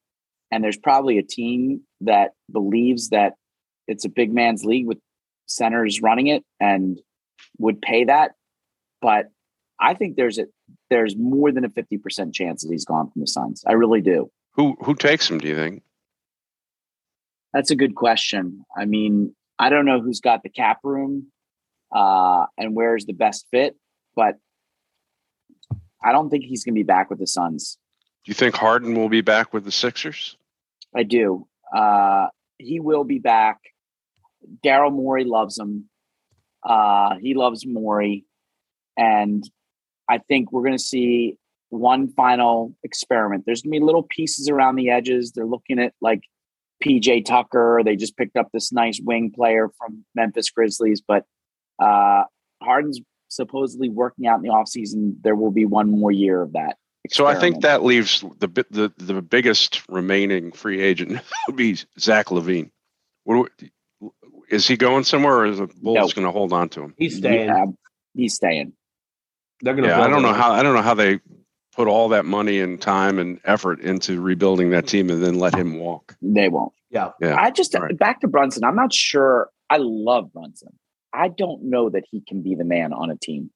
[0.50, 3.34] And there's probably a team that believes that
[3.86, 4.98] it's a big man's league with
[5.46, 7.00] centers running it and
[7.58, 8.32] would pay that.
[9.02, 9.26] But
[9.80, 10.46] I think there's a
[10.90, 13.62] there's more than a fifty percent chance that he's gone from the Suns.
[13.66, 14.30] I really do.
[14.52, 15.38] who who takes him?
[15.38, 15.82] Do you think?
[17.52, 18.64] That's a good question.
[18.76, 21.28] I mean, I don't know who's got the cap room
[21.94, 23.76] uh, and where's the best fit,
[24.14, 24.36] but
[26.02, 27.78] I don't think he's going to be back with the Suns.
[28.24, 30.36] Do you think Harden will be back with the Sixers?
[30.94, 31.46] I do.
[31.74, 32.26] Uh,
[32.58, 33.58] he will be back.
[34.64, 35.88] Daryl Morey loves him.
[36.62, 38.24] Uh, he loves Morey.
[38.96, 39.48] And
[40.08, 41.36] I think we're going to see
[41.70, 43.44] one final experiment.
[43.46, 45.32] There's going to be little pieces around the edges.
[45.32, 46.22] They're looking at like
[46.84, 47.80] PJ Tucker.
[47.84, 51.00] They just picked up this nice wing player from Memphis Grizzlies.
[51.06, 51.24] But
[51.78, 52.24] uh,
[52.62, 55.16] Harden's supposedly working out in the offseason.
[55.22, 56.76] There will be one more year of that.
[57.10, 62.26] So I think that leaves the the the biggest remaining free agent would be Zach
[62.26, 62.70] LaVine.
[63.24, 63.70] What do we-
[64.50, 66.22] is he going somewhere, or is the Bulls No.
[66.22, 66.94] going to hold on to him?
[66.96, 67.48] he's staying.
[67.48, 67.64] Yeah,
[68.14, 68.72] he's staying.
[69.60, 69.90] They're going to.
[69.90, 71.20] Yeah, I don't know how I don't know how they
[71.78, 75.54] put all that money and time and effort into rebuilding that team and then let
[75.54, 76.16] him walk.
[76.20, 76.72] They won't.
[76.90, 77.12] Yeah.
[77.20, 77.96] Yeah, I just right.
[77.96, 78.64] back to Brunson.
[78.64, 79.48] I'm not sure.
[79.70, 80.76] I love Brunson.
[81.12, 83.50] I don't know that he can be the man on a team.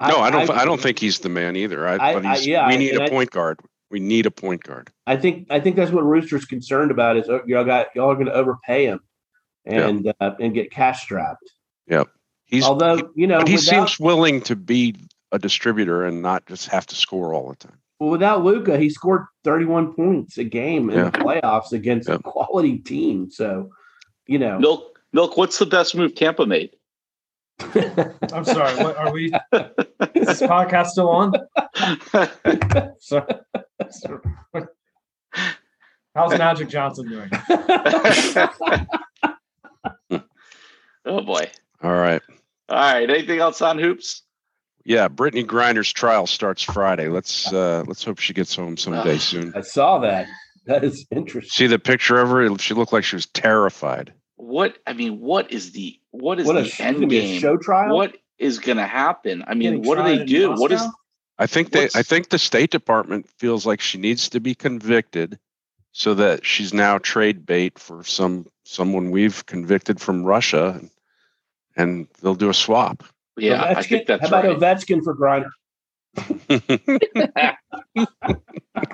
[0.00, 0.50] No, I don't.
[0.50, 1.86] I, don't think he's the man either.
[1.86, 3.60] I, I- but I- yeah, we need and a I- point guard.
[3.90, 4.90] We need a point guard.
[5.06, 8.14] I think I think that's what Rooster's concerned about is oh, y'all got y'all are
[8.14, 9.00] going to overpay him
[9.64, 11.50] and uh, and get cash strapped.
[11.88, 12.08] Yep.
[12.44, 14.94] He's Although he, you know but he without, seems willing to be
[15.32, 17.78] a distributor and not just have to score all the time.
[18.00, 21.10] well, without Luka, he scored 31 points a game in Yeah.
[21.10, 23.30] the playoffs against a quality team.
[23.30, 23.70] So,
[24.26, 26.70] you know, Milk, Milk, what's the best move Tampa made?
[27.60, 28.76] I'm sorry.
[28.84, 29.32] What are we?
[30.14, 31.32] Is this podcast still on?
[33.00, 33.26] sorry.
[33.90, 34.68] so-
[36.14, 37.30] how's Magic Johnson doing?
[41.04, 41.50] oh boy.
[41.82, 42.22] All right.
[42.68, 43.08] All right.
[43.10, 44.22] Anything else on hoops?
[44.88, 47.08] Yeah, Brittney Griner's trial starts Friday.
[47.08, 49.18] Let's uh let's hope she gets home someday Ah.
[49.18, 49.52] soon.
[49.54, 50.26] I saw that.
[50.64, 51.50] That is interesting.
[51.50, 52.58] See the picture of her?
[52.58, 54.14] She looked like she was terrified.
[54.36, 57.18] what I mean, what is the what is What a, the sh- end gonna be
[57.18, 57.40] a game?
[57.40, 57.94] show trial.
[57.94, 59.44] What is going to happen?
[59.46, 60.52] I mean, what do they in do?
[60.52, 60.80] What is
[61.38, 61.88] I think they.
[61.94, 65.38] I think the State Department feels like she needs to be convicted,
[65.92, 70.90] so that she's now trade bait for some someone we've convicted from Russia, and,
[71.76, 73.04] and they'll do a swap.
[73.38, 73.62] Yeah?
[73.64, 74.78] I think that's How about right.
[74.78, 75.50] Ovechkin for Griner?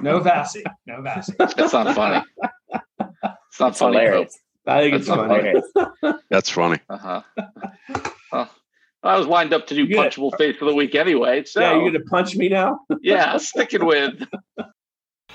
[0.00, 0.62] No Vassy.
[0.86, 1.34] No Vassy.
[1.38, 2.24] That's not funny.
[2.40, 3.98] It's not It's funny.
[3.98, 4.38] hilarious.
[4.66, 5.72] I think it's That's
[6.02, 6.18] funny.
[6.30, 6.78] That's funny.
[6.88, 7.22] Uh huh.
[8.32, 8.50] well,
[9.02, 10.12] I was lined up to do You get it.
[10.14, 11.44] punchable face of the week anyway.
[11.44, 12.80] So Yeah, you're gonna punch me now?
[13.02, 14.22] yeah, sticking with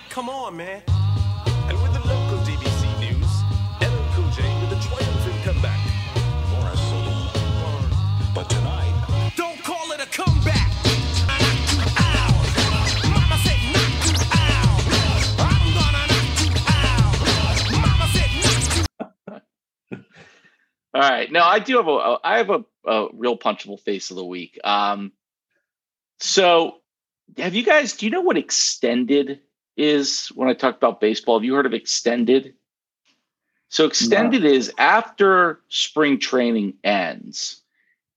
[0.09, 0.81] Come on, man.
[20.93, 21.31] All right.
[21.31, 24.59] No, I do have a I have a, a real punchable face of the week.
[24.63, 25.11] Um
[26.19, 26.77] so
[27.37, 29.39] have you guys do you know what extended
[29.77, 31.37] is when I talk about baseball?
[31.37, 32.53] Have you heard of extended?
[33.69, 37.61] So extended is after spring training ends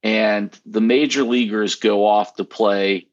[0.03, 3.07] and the major leaguers go off to play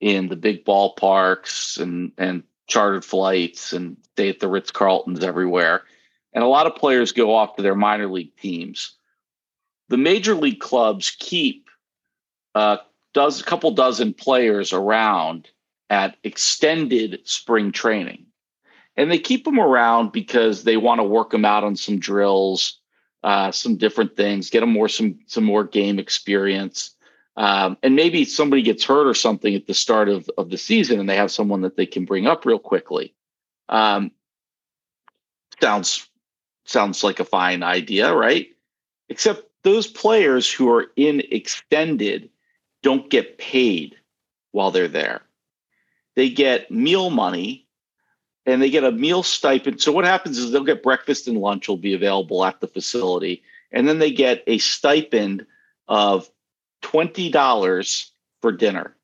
[0.00, 5.84] in the big ballparks and and chartered flights and stay at the Ritz Carltons everywhere.
[6.32, 8.95] And a lot of players go off to their minor league teams
[9.88, 11.68] the major league clubs keep
[12.54, 12.78] uh,
[13.14, 15.48] a couple dozen players around
[15.88, 18.26] at extended spring training,
[18.96, 22.80] and they keep them around because they want to work them out on some drills,
[23.22, 26.94] uh, some different things, get them more some some more game experience,
[27.36, 30.98] um, and maybe somebody gets hurt or something at the start of of the season,
[30.98, 33.14] and they have someone that they can bring up real quickly.
[33.68, 34.10] Um,
[35.60, 36.08] sounds
[36.64, 38.48] sounds like a fine idea, right?
[39.08, 42.30] Except those players who are in extended
[42.84, 43.96] don't get paid
[44.52, 45.22] while they're there.
[46.14, 47.66] They get meal money
[48.46, 49.82] and they get a meal stipend.
[49.82, 53.42] So what happens is they'll get breakfast and lunch will be available at the facility.
[53.72, 55.46] And then they get a stipend
[55.88, 56.30] of
[56.82, 58.10] $20
[58.42, 58.94] for dinner.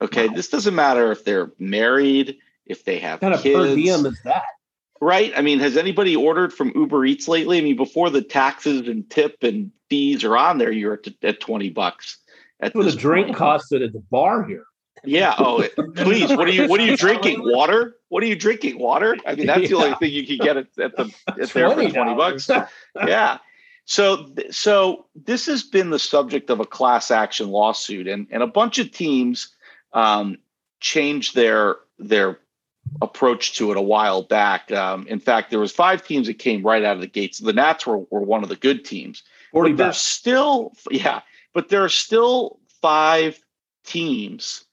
[0.00, 0.28] Okay.
[0.28, 4.18] This doesn't matter if they're married, if they have What kind of per diem is
[4.22, 4.44] that?
[5.04, 5.32] Right?
[5.36, 7.58] I mean, has anybody ordered from Uber Eats lately?
[7.58, 11.40] I mean, before the taxes and tip and fees are on there, you're at, at
[11.40, 12.16] 20 bucks.
[12.60, 13.38] At What this the drink point.
[13.38, 14.64] costs it at the bar here.
[15.04, 15.34] Yeah.
[15.36, 15.62] Oh,
[15.96, 16.30] please.
[16.30, 16.66] What are you?
[16.66, 17.42] What are you drinking?
[17.42, 17.96] Water?
[18.08, 18.78] What are you drinking?
[18.78, 19.16] Water?
[19.26, 21.60] I mean, that's the only thing you can get at, at the at there for
[21.60, 21.92] $20.
[21.92, 22.48] twenty bucks.
[23.06, 23.38] Yeah.
[23.84, 28.46] So so this has been the subject of a class action lawsuit, and and a
[28.46, 29.54] bunch of teams
[29.92, 30.38] um,
[30.80, 32.38] changed their their
[33.02, 34.70] approach to it a while back.
[34.70, 37.38] Um, in fact, there was five teams that came right out of the gates.
[37.38, 39.22] The Nats were, were one of the good teams.
[39.52, 41.20] Forty But there's still, yeah,
[41.52, 43.40] but there are still five
[43.84, 44.64] teams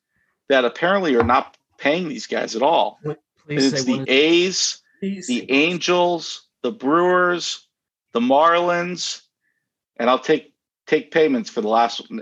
[0.49, 2.99] that apparently are not paying these guys at all.
[3.45, 4.03] Please it's the.
[4.07, 7.67] A's, Please the Angels, the Brewers,
[8.11, 9.21] the Marlins,
[9.97, 10.53] and I'll take
[10.87, 12.21] take payments for the last one,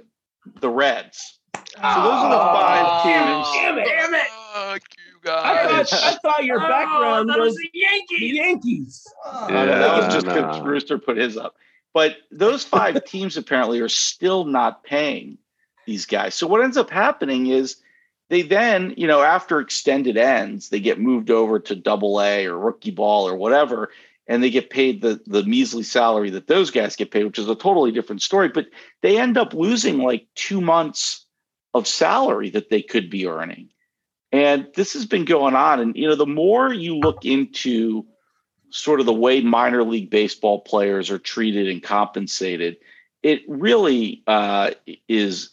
[0.59, 1.39] the Reds.
[1.55, 3.47] So those are the five teams.
[3.53, 3.85] Damn it.
[3.85, 4.27] Damn it.
[5.23, 8.33] Fuck you I thought, I thought your Oh, background that was, the the Yankees.
[8.35, 9.07] Yankees.
[9.25, 10.63] Uh, that was just because nah.
[10.63, 11.55] Rooster put his up.
[11.93, 15.37] But those five teams apparently are still not paying
[15.85, 16.35] these guys.
[16.35, 17.77] So what ends up happening is
[18.29, 22.57] they then, you know, after extended ends, they get moved over to double A or
[22.57, 23.89] rookie ball or whatever,
[24.27, 27.49] and they get paid the the measly salary that those guys get paid, which is
[27.49, 28.49] a totally different story.
[28.49, 28.67] But
[29.01, 31.25] they end up losing like two months
[31.73, 33.69] of salary that they could be earning.
[34.31, 35.79] And this has been going on.
[35.79, 38.05] And you know, the more you look into
[38.69, 42.77] sort of the way minor league baseball players are treated and compensated,
[43.23, 44.71] it really uh,
[45.07, 45.51] is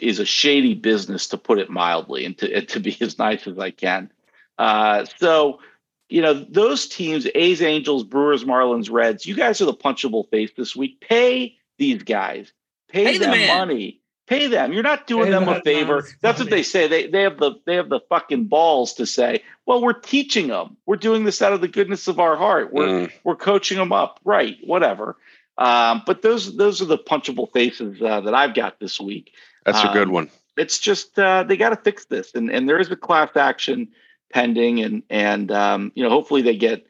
[0.00, 3.46] is a shady business to put it mildly, and to and to be as nice
[3.46, 4.10] as I can.
[4.58, 5.60] Uh, so,
[6.08, 9.26] you know, those teams: A's, Angels, Brewers, Marlins, Reds.
[9.26, 11.00] You guys are the punchable face this week.
[11.00, 12.52] Pay these guys.
[12.88, 13.58] Pay, Pay them man.
[13.58, 13.99] money.
[14.30, 14.72] Pay them.
[14.72, 16.06] You're not doing Pay them a favor.
[16.20, 16.86] That's what they say.
[16.86, 20.76] They they have the they have the fucking balls to say, well, we're teaching them.
[20.86, 22.72] We're doing this out of the goodness of our heart.
[22.72, 23.12] We're Mm.
[23.24, 24.20] we're coaching them up.
[24.24, 24.56] Right.
[24.62, 25.16] Whatever.
[25.58, 29.32] Um, but those those are the punchable faces uh, that I've got this week.
[29.66, 30.30] That's a good Um, one.
[30.56, 33.88] It's just uh, they got to fix this, and and there is a class action
[34.32, 36.86] pending, and and um, you know hopefully they get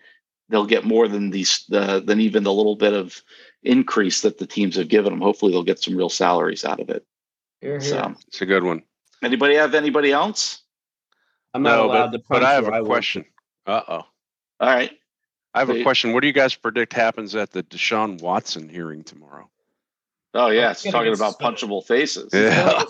[0.51, 3.23] they'll get more than these uh, than even the little bit of
[3.63, 5.23] increase that the teams have given them.
[5.23, 7.07] Hopefully they'll get some real salaries out of it.
[7.61, 7.81] Here, here.
[7.81, 8.83] So It's a good one.
[9.23, 10.63] anybody have anybody else?
[11.55, 13.25] I'm not no, allowed but, to punch but I have or a question.
[13.67, 13.95] Uh oh.
[13.95, 14.07] All
[14.61, 14.93] right.
[15.53, 16.13] I have a question.
[16.13, 19.51] What do you guys predict happens at the Deshaun Watson hearing tomorrow?
[20.33, 21.59] Oh yeah, it's talking about suspended.
[21.61, 22.31] punchable faces.
[22.33, 22.85] Yeah.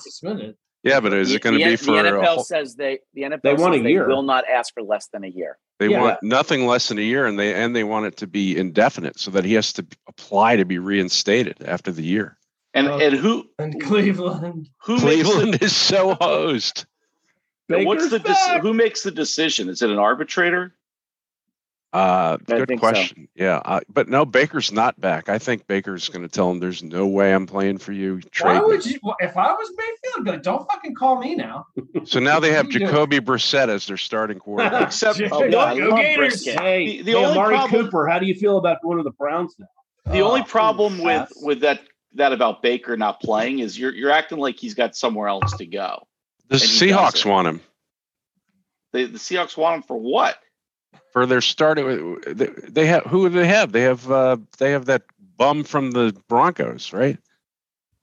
[0.82, 3.22] Yeah, but is it going to be for the a NFL whole- says they the
[3.22, 4.08] NFL They want says a they year.
[4.08, 5.58] will not ask for less than a year.
[5.78, 6.00] They Yeah.
[6.00, 9.18] want nothing less than a year, and they and they want it to be indefinite,
[9.18, 12.36] so that he has to apply to be reinstated after the year.
[12.74, 12.98] And Oh.
[12.98, 14.68] and who And Cleveland.
[14.78, 16.86] who makes the, Cleveland is so hosed.
[17.68, 18.62] what's the dec- back.
[18.62, 19.68] who makes the decision?
[19.68, 20.74] Is it an arbitrator?
[21.92, 22.88] Uh, I good think so.
[22.88, 23.26] question.
[23.34, 25.28] Yeah, uh, but no, Baker's not back.
[25.28, 28.20] I think Baker's going to tell him, "There's no way I'm playing for you." Why
[28.30, 29.00] Trade me." would you?
[29.18, 31.66] If I was Mayfield, I'd like, don't fucking call me now.
[32.04, 32.88] So now they have You do it.
[32.90, 34.82] Jacoby Brissett as their starting quarterback.
[34.82, 35.30] Except Yeah.
[35.32, 36.44] oh, Go- I go Gators.
[36.46, 39.02] Hey, The- the hey, only Amari problem- Cooper, how do you feel about going to
[39.02, 39.66] the Browns now?
[40.12, 41.32] The only Oh, problem with yes.
[41.42, 41.80] with that
[42.14, 45.66] that about Baker not playing is you're you're acting like he's got somewhere else to
[45.66, 46.06] go.
[46.48, 47.30] The Seahawks doesn't.
[47.30, 47.60] want him
[48.92, 50.38] The the Seahawks want him for what?
[51.12, 52.20] for their starting.
[52.26, 53.72] They, they have who do they have?
[53.72, 55.02] They have uh, they have that
[55.36, 57.18] bum from the Broncos, right?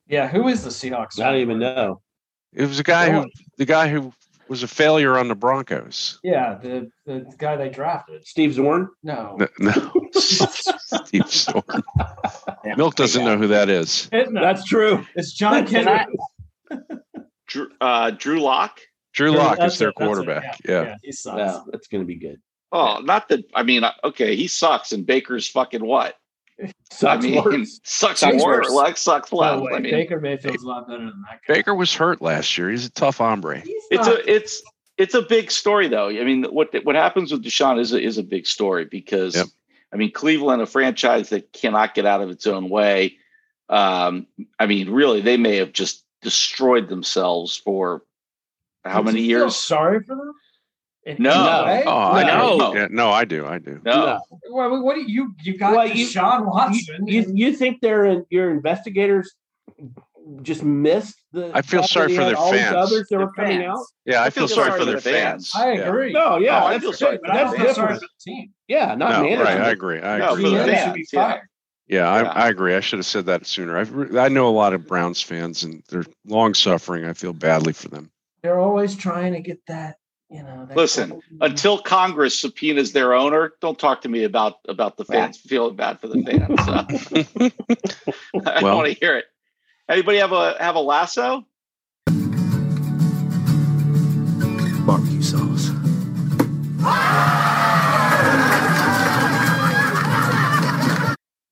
[0.07, 1.19] Yeah, who is the Seahawks?
[1.19, 2.01] I don't even know.
[2.53, 4.13] It was a guy who the guy who
[4.49, 6.19] was a failure on the Broncos.
[6.23, 8.25] Yeah, the, the guy they drafted.
[8.25, 8.89] Steve Zorn.
[9.03, 9.37] No.
[9.39, 9.91] No, no.
[10.13, 11.63] Steve Zorn.
[12.65, 12.75] Yeah.
[12.75, 14.09] Milk doesn't know who that is.
[14.11, 15.05] It- no, That's true.
[15.15, 16.99] it's John Can Kendrick.
[17.47, 18.79] Drew, uh, Drew Lock.
[19.13, 20.59] Drew Drew- Lock is their it, that's it, quarterback.
[20.67, 20.95] Yeah.
[21.01, 21.37] he sucks.
[21.39, 22.39] Yeah, that's going to be good.
[22.71, 23.45] Oh, not that.
[23.55, 26.15] I mean, okay, he sucks, and Baker's fucking what?
[26.91, 27.79] Sucks I mean, worse.
[27.83, 28.57] sucks, Sucks more.
[28.57, 28.69] worse.
[28.71, 29.61] Like sucks No less.
[29.61, 29.71] way.
[29.75, 31.53] I mean, Baker Mayfield's a lot better than that guy.
[31.55, 32.69] Baker was hurt last year.
[32.69, 33.61] He's a tough hombre.
[33.65, 34.63] It's a it's
[34.97, 36.09] it's a big story though.
[36.09, 39.47] I mean, what what happens with Deshaun is a, is a big story because Yep.
[39.93, 43.17] I mean, Cleveland, a franchise that cannot get out of its own way.
[43.69, 44.27] Um,
[44.59, 48.01] I mean, really, they may have just destroyed themselves for
[48.83, 49.55] how Did many you feel years?
[49.55, 50.33] Sorry for them.
[51.07, 51.63] In No.
[51.63, 51.83] any way?
[51.87, 52.73] Oh, I No.
[52.73, 52.79] do.
[52.79, 53.45] Yeah, no, I do.
[53.45, 53.79] I do.
[53.85, 55.73] No, What, what do you you got?
[55.75, 57.07] Well, you- Deshaun Watson.
[57.07, 59.33] you, you think they're your investigators
[60.41, 61.49] just missed the?
[61.53, 62.75] I feel sorry for their fans.
[62.75, 63.69] others that Their were coming fans.
[63.79, 63.85] out.
[64.05, 65.51] Yeah, I, I feel, feel sorry sorry for for their the fans.
[65.55, 65.79] I Yeah.
[65.87, 66.11] agree.
[66.11, 68.01] No, yeah, No, I feel sorry- good, but that's don't feel sorry different.
[68.01, 68.53] for the team.
[68.67, 69.41] Yeah, not No, management.
[69.49, 69.61] right.
[69.61, 70.01] I agree.
[70.01, 70.43] I No, agree.
[70.43, 71.39] for the GM fans, should yeah.
[71.87, 72.29] Yeah, I, Yeah.
[72.31, 72.75] I agree.
[72.75, 73.77] I should have said that sooner.
[73.77, 77.05] I've, I know a lot of Browns fans, and they're long suffering.
[77.05, 78.11] I feel badly for them.
[78.43, 79.95] They're always trying to get that.
[80.29, 80.65] You know.
[80.65, 85.37] That Listen, until Congress subpoenas their owner, don't talk to me about about the fans
[85.37, 86.65] feeling bad for the fans.
[86.65, 86.73] So.
[88.45, 89.25] I Well- don't want to hear it.
[89.89, 91.45] Anybody have a have a lasso?
[94.85, 95.71] Barbecue sauce.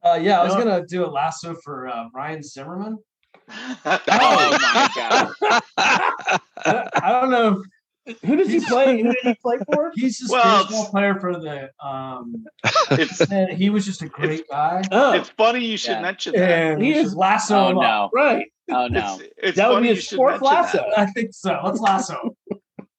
[0.04, 0.64] Uh, yeah, I was No.
[0.64, 2.98] gonna do a lasso for uh, Ryan Zimmerman.
[3.88, 5.32] Oh my god!
[5.78, 6.42] I,
[7.04, 7.64] I don't know.
[8.24, 9.02] Who does he play?
[9.02, 9.92] Who did he play for?
[9.96, 11.72] He's just Well, a baseball player for the.
[11.84, 12.46] Um,
[12.92, 14.84] it's and he was just a great guy.
[14.92, 16.02] Oh, it's funny you should Yeah.
[16.02, 16.50] mention that.
[16.50, 17.56] And He he is- is lasso.
[17.58, 18.10] Oh no!
[18.14, 18.46] right.
[18.70, 19.18] Oh no!
[19.22, 20.78] It's, it's That would be you his fourth lasso.
[20.78, 21.60] that I think so.
[21.64, 22.36] Let's lasso.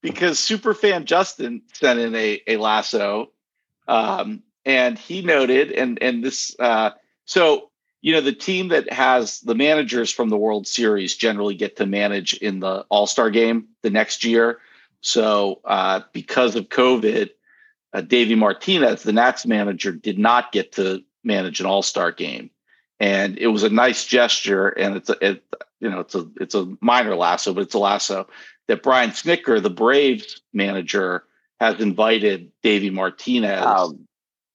[0.03, 3.31] because superfan Justin sent in a, a lasso,
[3.89, 6.91] um, and he noted and and this uh,
[7.25, 7.71] so
[8.03, 11.87] you know the team that has the managers from the World Series generally get to
[11.87, 14.59] manage in the All Star game the next year.
[15.07, 17.31] So uh, because of COVID,
[17.93, 22.51] uh, Davey Martinez, the Nats manager, did not get to manage an All Star game,
[22.99, 24.67] and it was a nice gesture.
[24.67, 25.45] And it's a it,
[25.79, 28.27] you know it's a it's a minor lasso, but it's a lasso
[28.67, 31.23] that Brian Snitker, the Braves manager,
[31.61, 33.63] has invited Davey Martinez.
[33.65, 33.97] Oh,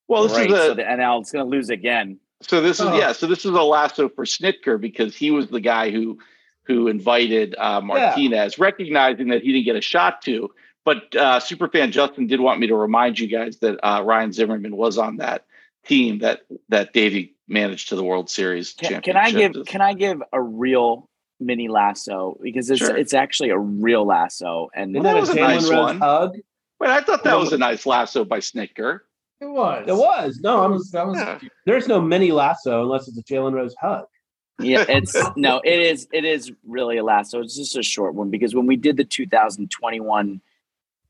[0.10, 0.52] well, this great.
[0.52, 2.20] is a so the NL is going to lose again.
[2.42, 2.98] so this is Oh.
[2.98, 3.14] yeah.
[3.14, 6.20] So this is a lasso for Snitker because he was the guy who
[6.66, 10.50] who invited uh, Martinez, recognizing that he didn't get a shot to.
[10.86, 14.76] But uh, superfan Justin did want me to remind you guys that uh, Ryan Zimmerman
[14.76, 15.46] was on that
[15.86, 19.94] team that that Davey managed to the World Series Can, can I give can I
[19.94, 21.08] give a real
[21.40, 22.96] mini lasso because it's Sure.
[22.96, 26.00] it's actually a real lasso and Well, that that was a nice Rose one.
[26.00, 26.38] hug?
[26.80, 29.00] Wait, I thought that was a nice lasso by Snitker.
[29.40, 29.86] It was.
[29.88, 30.40] It was.
[30.42, 30.72] No, That I'm.
[30.72, 30.92] was.
[30.92, 31.18] That was.
[31.18, 31.40] Yeah.
[31.66, 34.06] There's no mini lasso unless it's a Jalen Rose hug.
[34.62, 37.32] Yeah it's no it is it is really a last.
[37.32, 40.42] So it's just a short one because when we did the 2021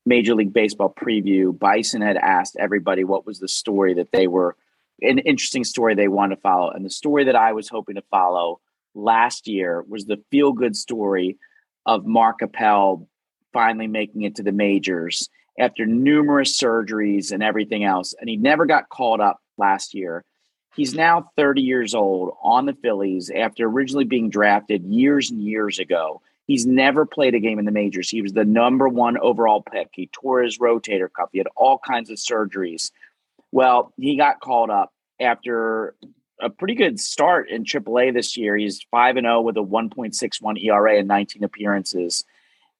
[0.06, 4.56] major league baseball preview bison had asked everybody what was the story that they were
[5.02, 8.04] an interesting story they wanted to follow and the story that i was hoping to
[8.10, 8.60] follow
[8.95, 11.38] last year was the feel good story
[11.86, 13.08] of mark appel
[13.54, 15.30] finally making it to the majors
[15.60, 20.26] after numerous surgeries and everything else and he never got called up last year
[20.76, 25.80] He's now 30 years old on the Phillies after originally being drafted years and years
[25.80, 26.22] ago.
[26.48, 28.10] He's never played a game in the majors.
[28.10, 29.90] He was the number one overall pick.
[29.94, 31.30] He tore his rotator cuff.
[31.32, 32.92] He had all kinds of surgeries.
[33.52, 35.96] Well, he got called up after
[36.42, 38.58] a pretty good start in AAA this year.
[38.58, 42.24] He's 5 and 0 with a 1.61 ERA and 19 appearances.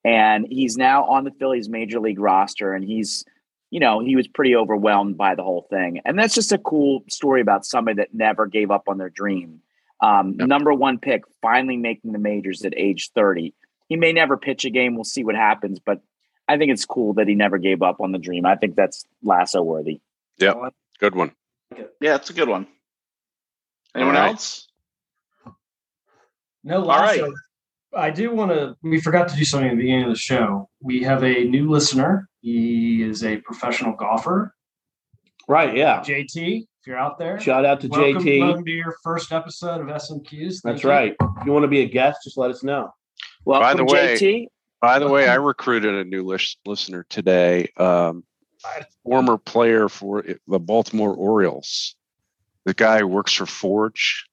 [0.04, 3.24] And he's now on the Phillies major league roster and he's
[3.72, 6.02] you know, he was pretty overwhelmed by the whole thing.
[6.06, 9.62] And that's just a cool story about somebody that never gave up on their dream.
[10.02, 10.48] Um, Yep.
[10.48, 13.54] Number one pick, finally making the majors at age 30.
[13.88, 14.96] He may never pitch a game.
[14.96, 16.02] We'll see what happens, but
[16.48, 18.46] I think it's cool that he never gave up on the dream.
[18.46, 20.02] I think that's lasso worthy.
[20.38, 20.70] Yeah.
[21.00, 21.32] Good one.
[22.02, 22.68] Yeah, it's a good one.
[23.96, 24.32] Anyone All right.
[24.32, 24.68] else?
[26.64, 27.22] No, All right.
[27.94, 28.04] Lasso.
[28.06, 28.76] I do want to.
[28.82, 30.70] We forgot to do something at the beginning of the show.
[30.82, 32.28] We have a new listener.
[32.42, 34.54] He is a professional golfer.
[35.48, 35.76] Right.
[35.76, 36.02] Yeah.
[36.02, 38.40] JT, if you're out there, Shout out to welcome, JT.
[38.42, 40.62] welcome to your first episode of SMQs.
[40.62, 40.90] Thank That's you.
[40.90, 41.16] right.
[41.20, 42.94] If you want to be a guest, just let us know.
[43.46, 44.48] Welcome, the way- JT.
[44.82, 47.70] By the way, I recruited a new lis- listener today.
[47.78, 48.24] Um,
[49.04, 51.96] former player for the Baltimore Orioles.
[52.66, 54.26] The guy who works for Forge.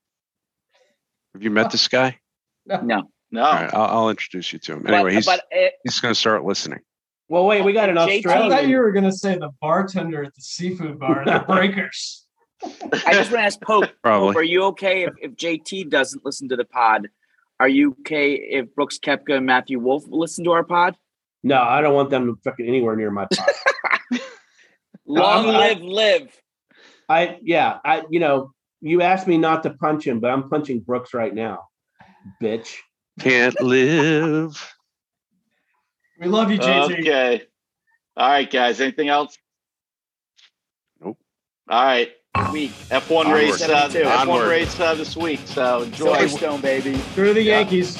[1.34, 2.18] Have you met this guy?
[2.64, 3.42] No, No.
[3.42, 4.82] All right, I'll, I'll introduce you to him.
[4.82, 6.80] but, Anyway, he's but it, he's going to start listening.
[7.28, 10.24] Well, wait, we got an JT I thought you were going to say the bartender
[10.24, 12.24] at the seafood bar, the Breakers.
[12.62, 14.28] I just want to ask Pope, Probably.
[14.28, 17.08] Pope, are you okay if, if JT doesn't listen to the pod?
[17.60, 20.96] Are you okay if Brooks Koepka and Matthew Wolff listen to our pod?
[21.42, 24.20] No, I don't want them to fucking anywhere near my pod.
[25.06, 26.42] Long I- live, live.
[27.10, 30.80] I yeah, I you know, you asked me not to punch him, but I'm punching
[30.80, 31.64] Brooks right now.
[32.42, 32.76] Bitch.
[33.18, 34.74] Can't live.
[36.20, 37.00] We love you, JT.
[37.00, 37.42] Okay.
[38.16, 38.80] All right, guys.
[38.80, 39.36] Anything else?
[41.00, 41.18] Nope.
[41.68, 42.10] All right.
[42.52, 43.34] Week F1 Onward.
[43.34, 43.62] race.
[43.62, 45.40] Uh, F1 race uh, this week.
[45.46, 46.16] So enjoy.
[46.16, 46.96] Silverstone, baby.
[47.12, 47.60] Screw the Yeah.
[47.60, 47.98] Yankees.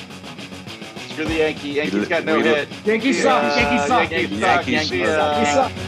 [1.10, 1.70] Screw the Yankee.
[1.70, 2.68] Yankees got no We- hit.
[2.84, 3.42] Yankees suck.
[3.44, 4.10] Uh, Yankees suck.
[4.10, 4.60] Yankees Yankees suck.
[4.60, 4.68] suck.
[4.68, 5.36] Yankees Yankees suck.
[5.36, 5.87] Yankees suck.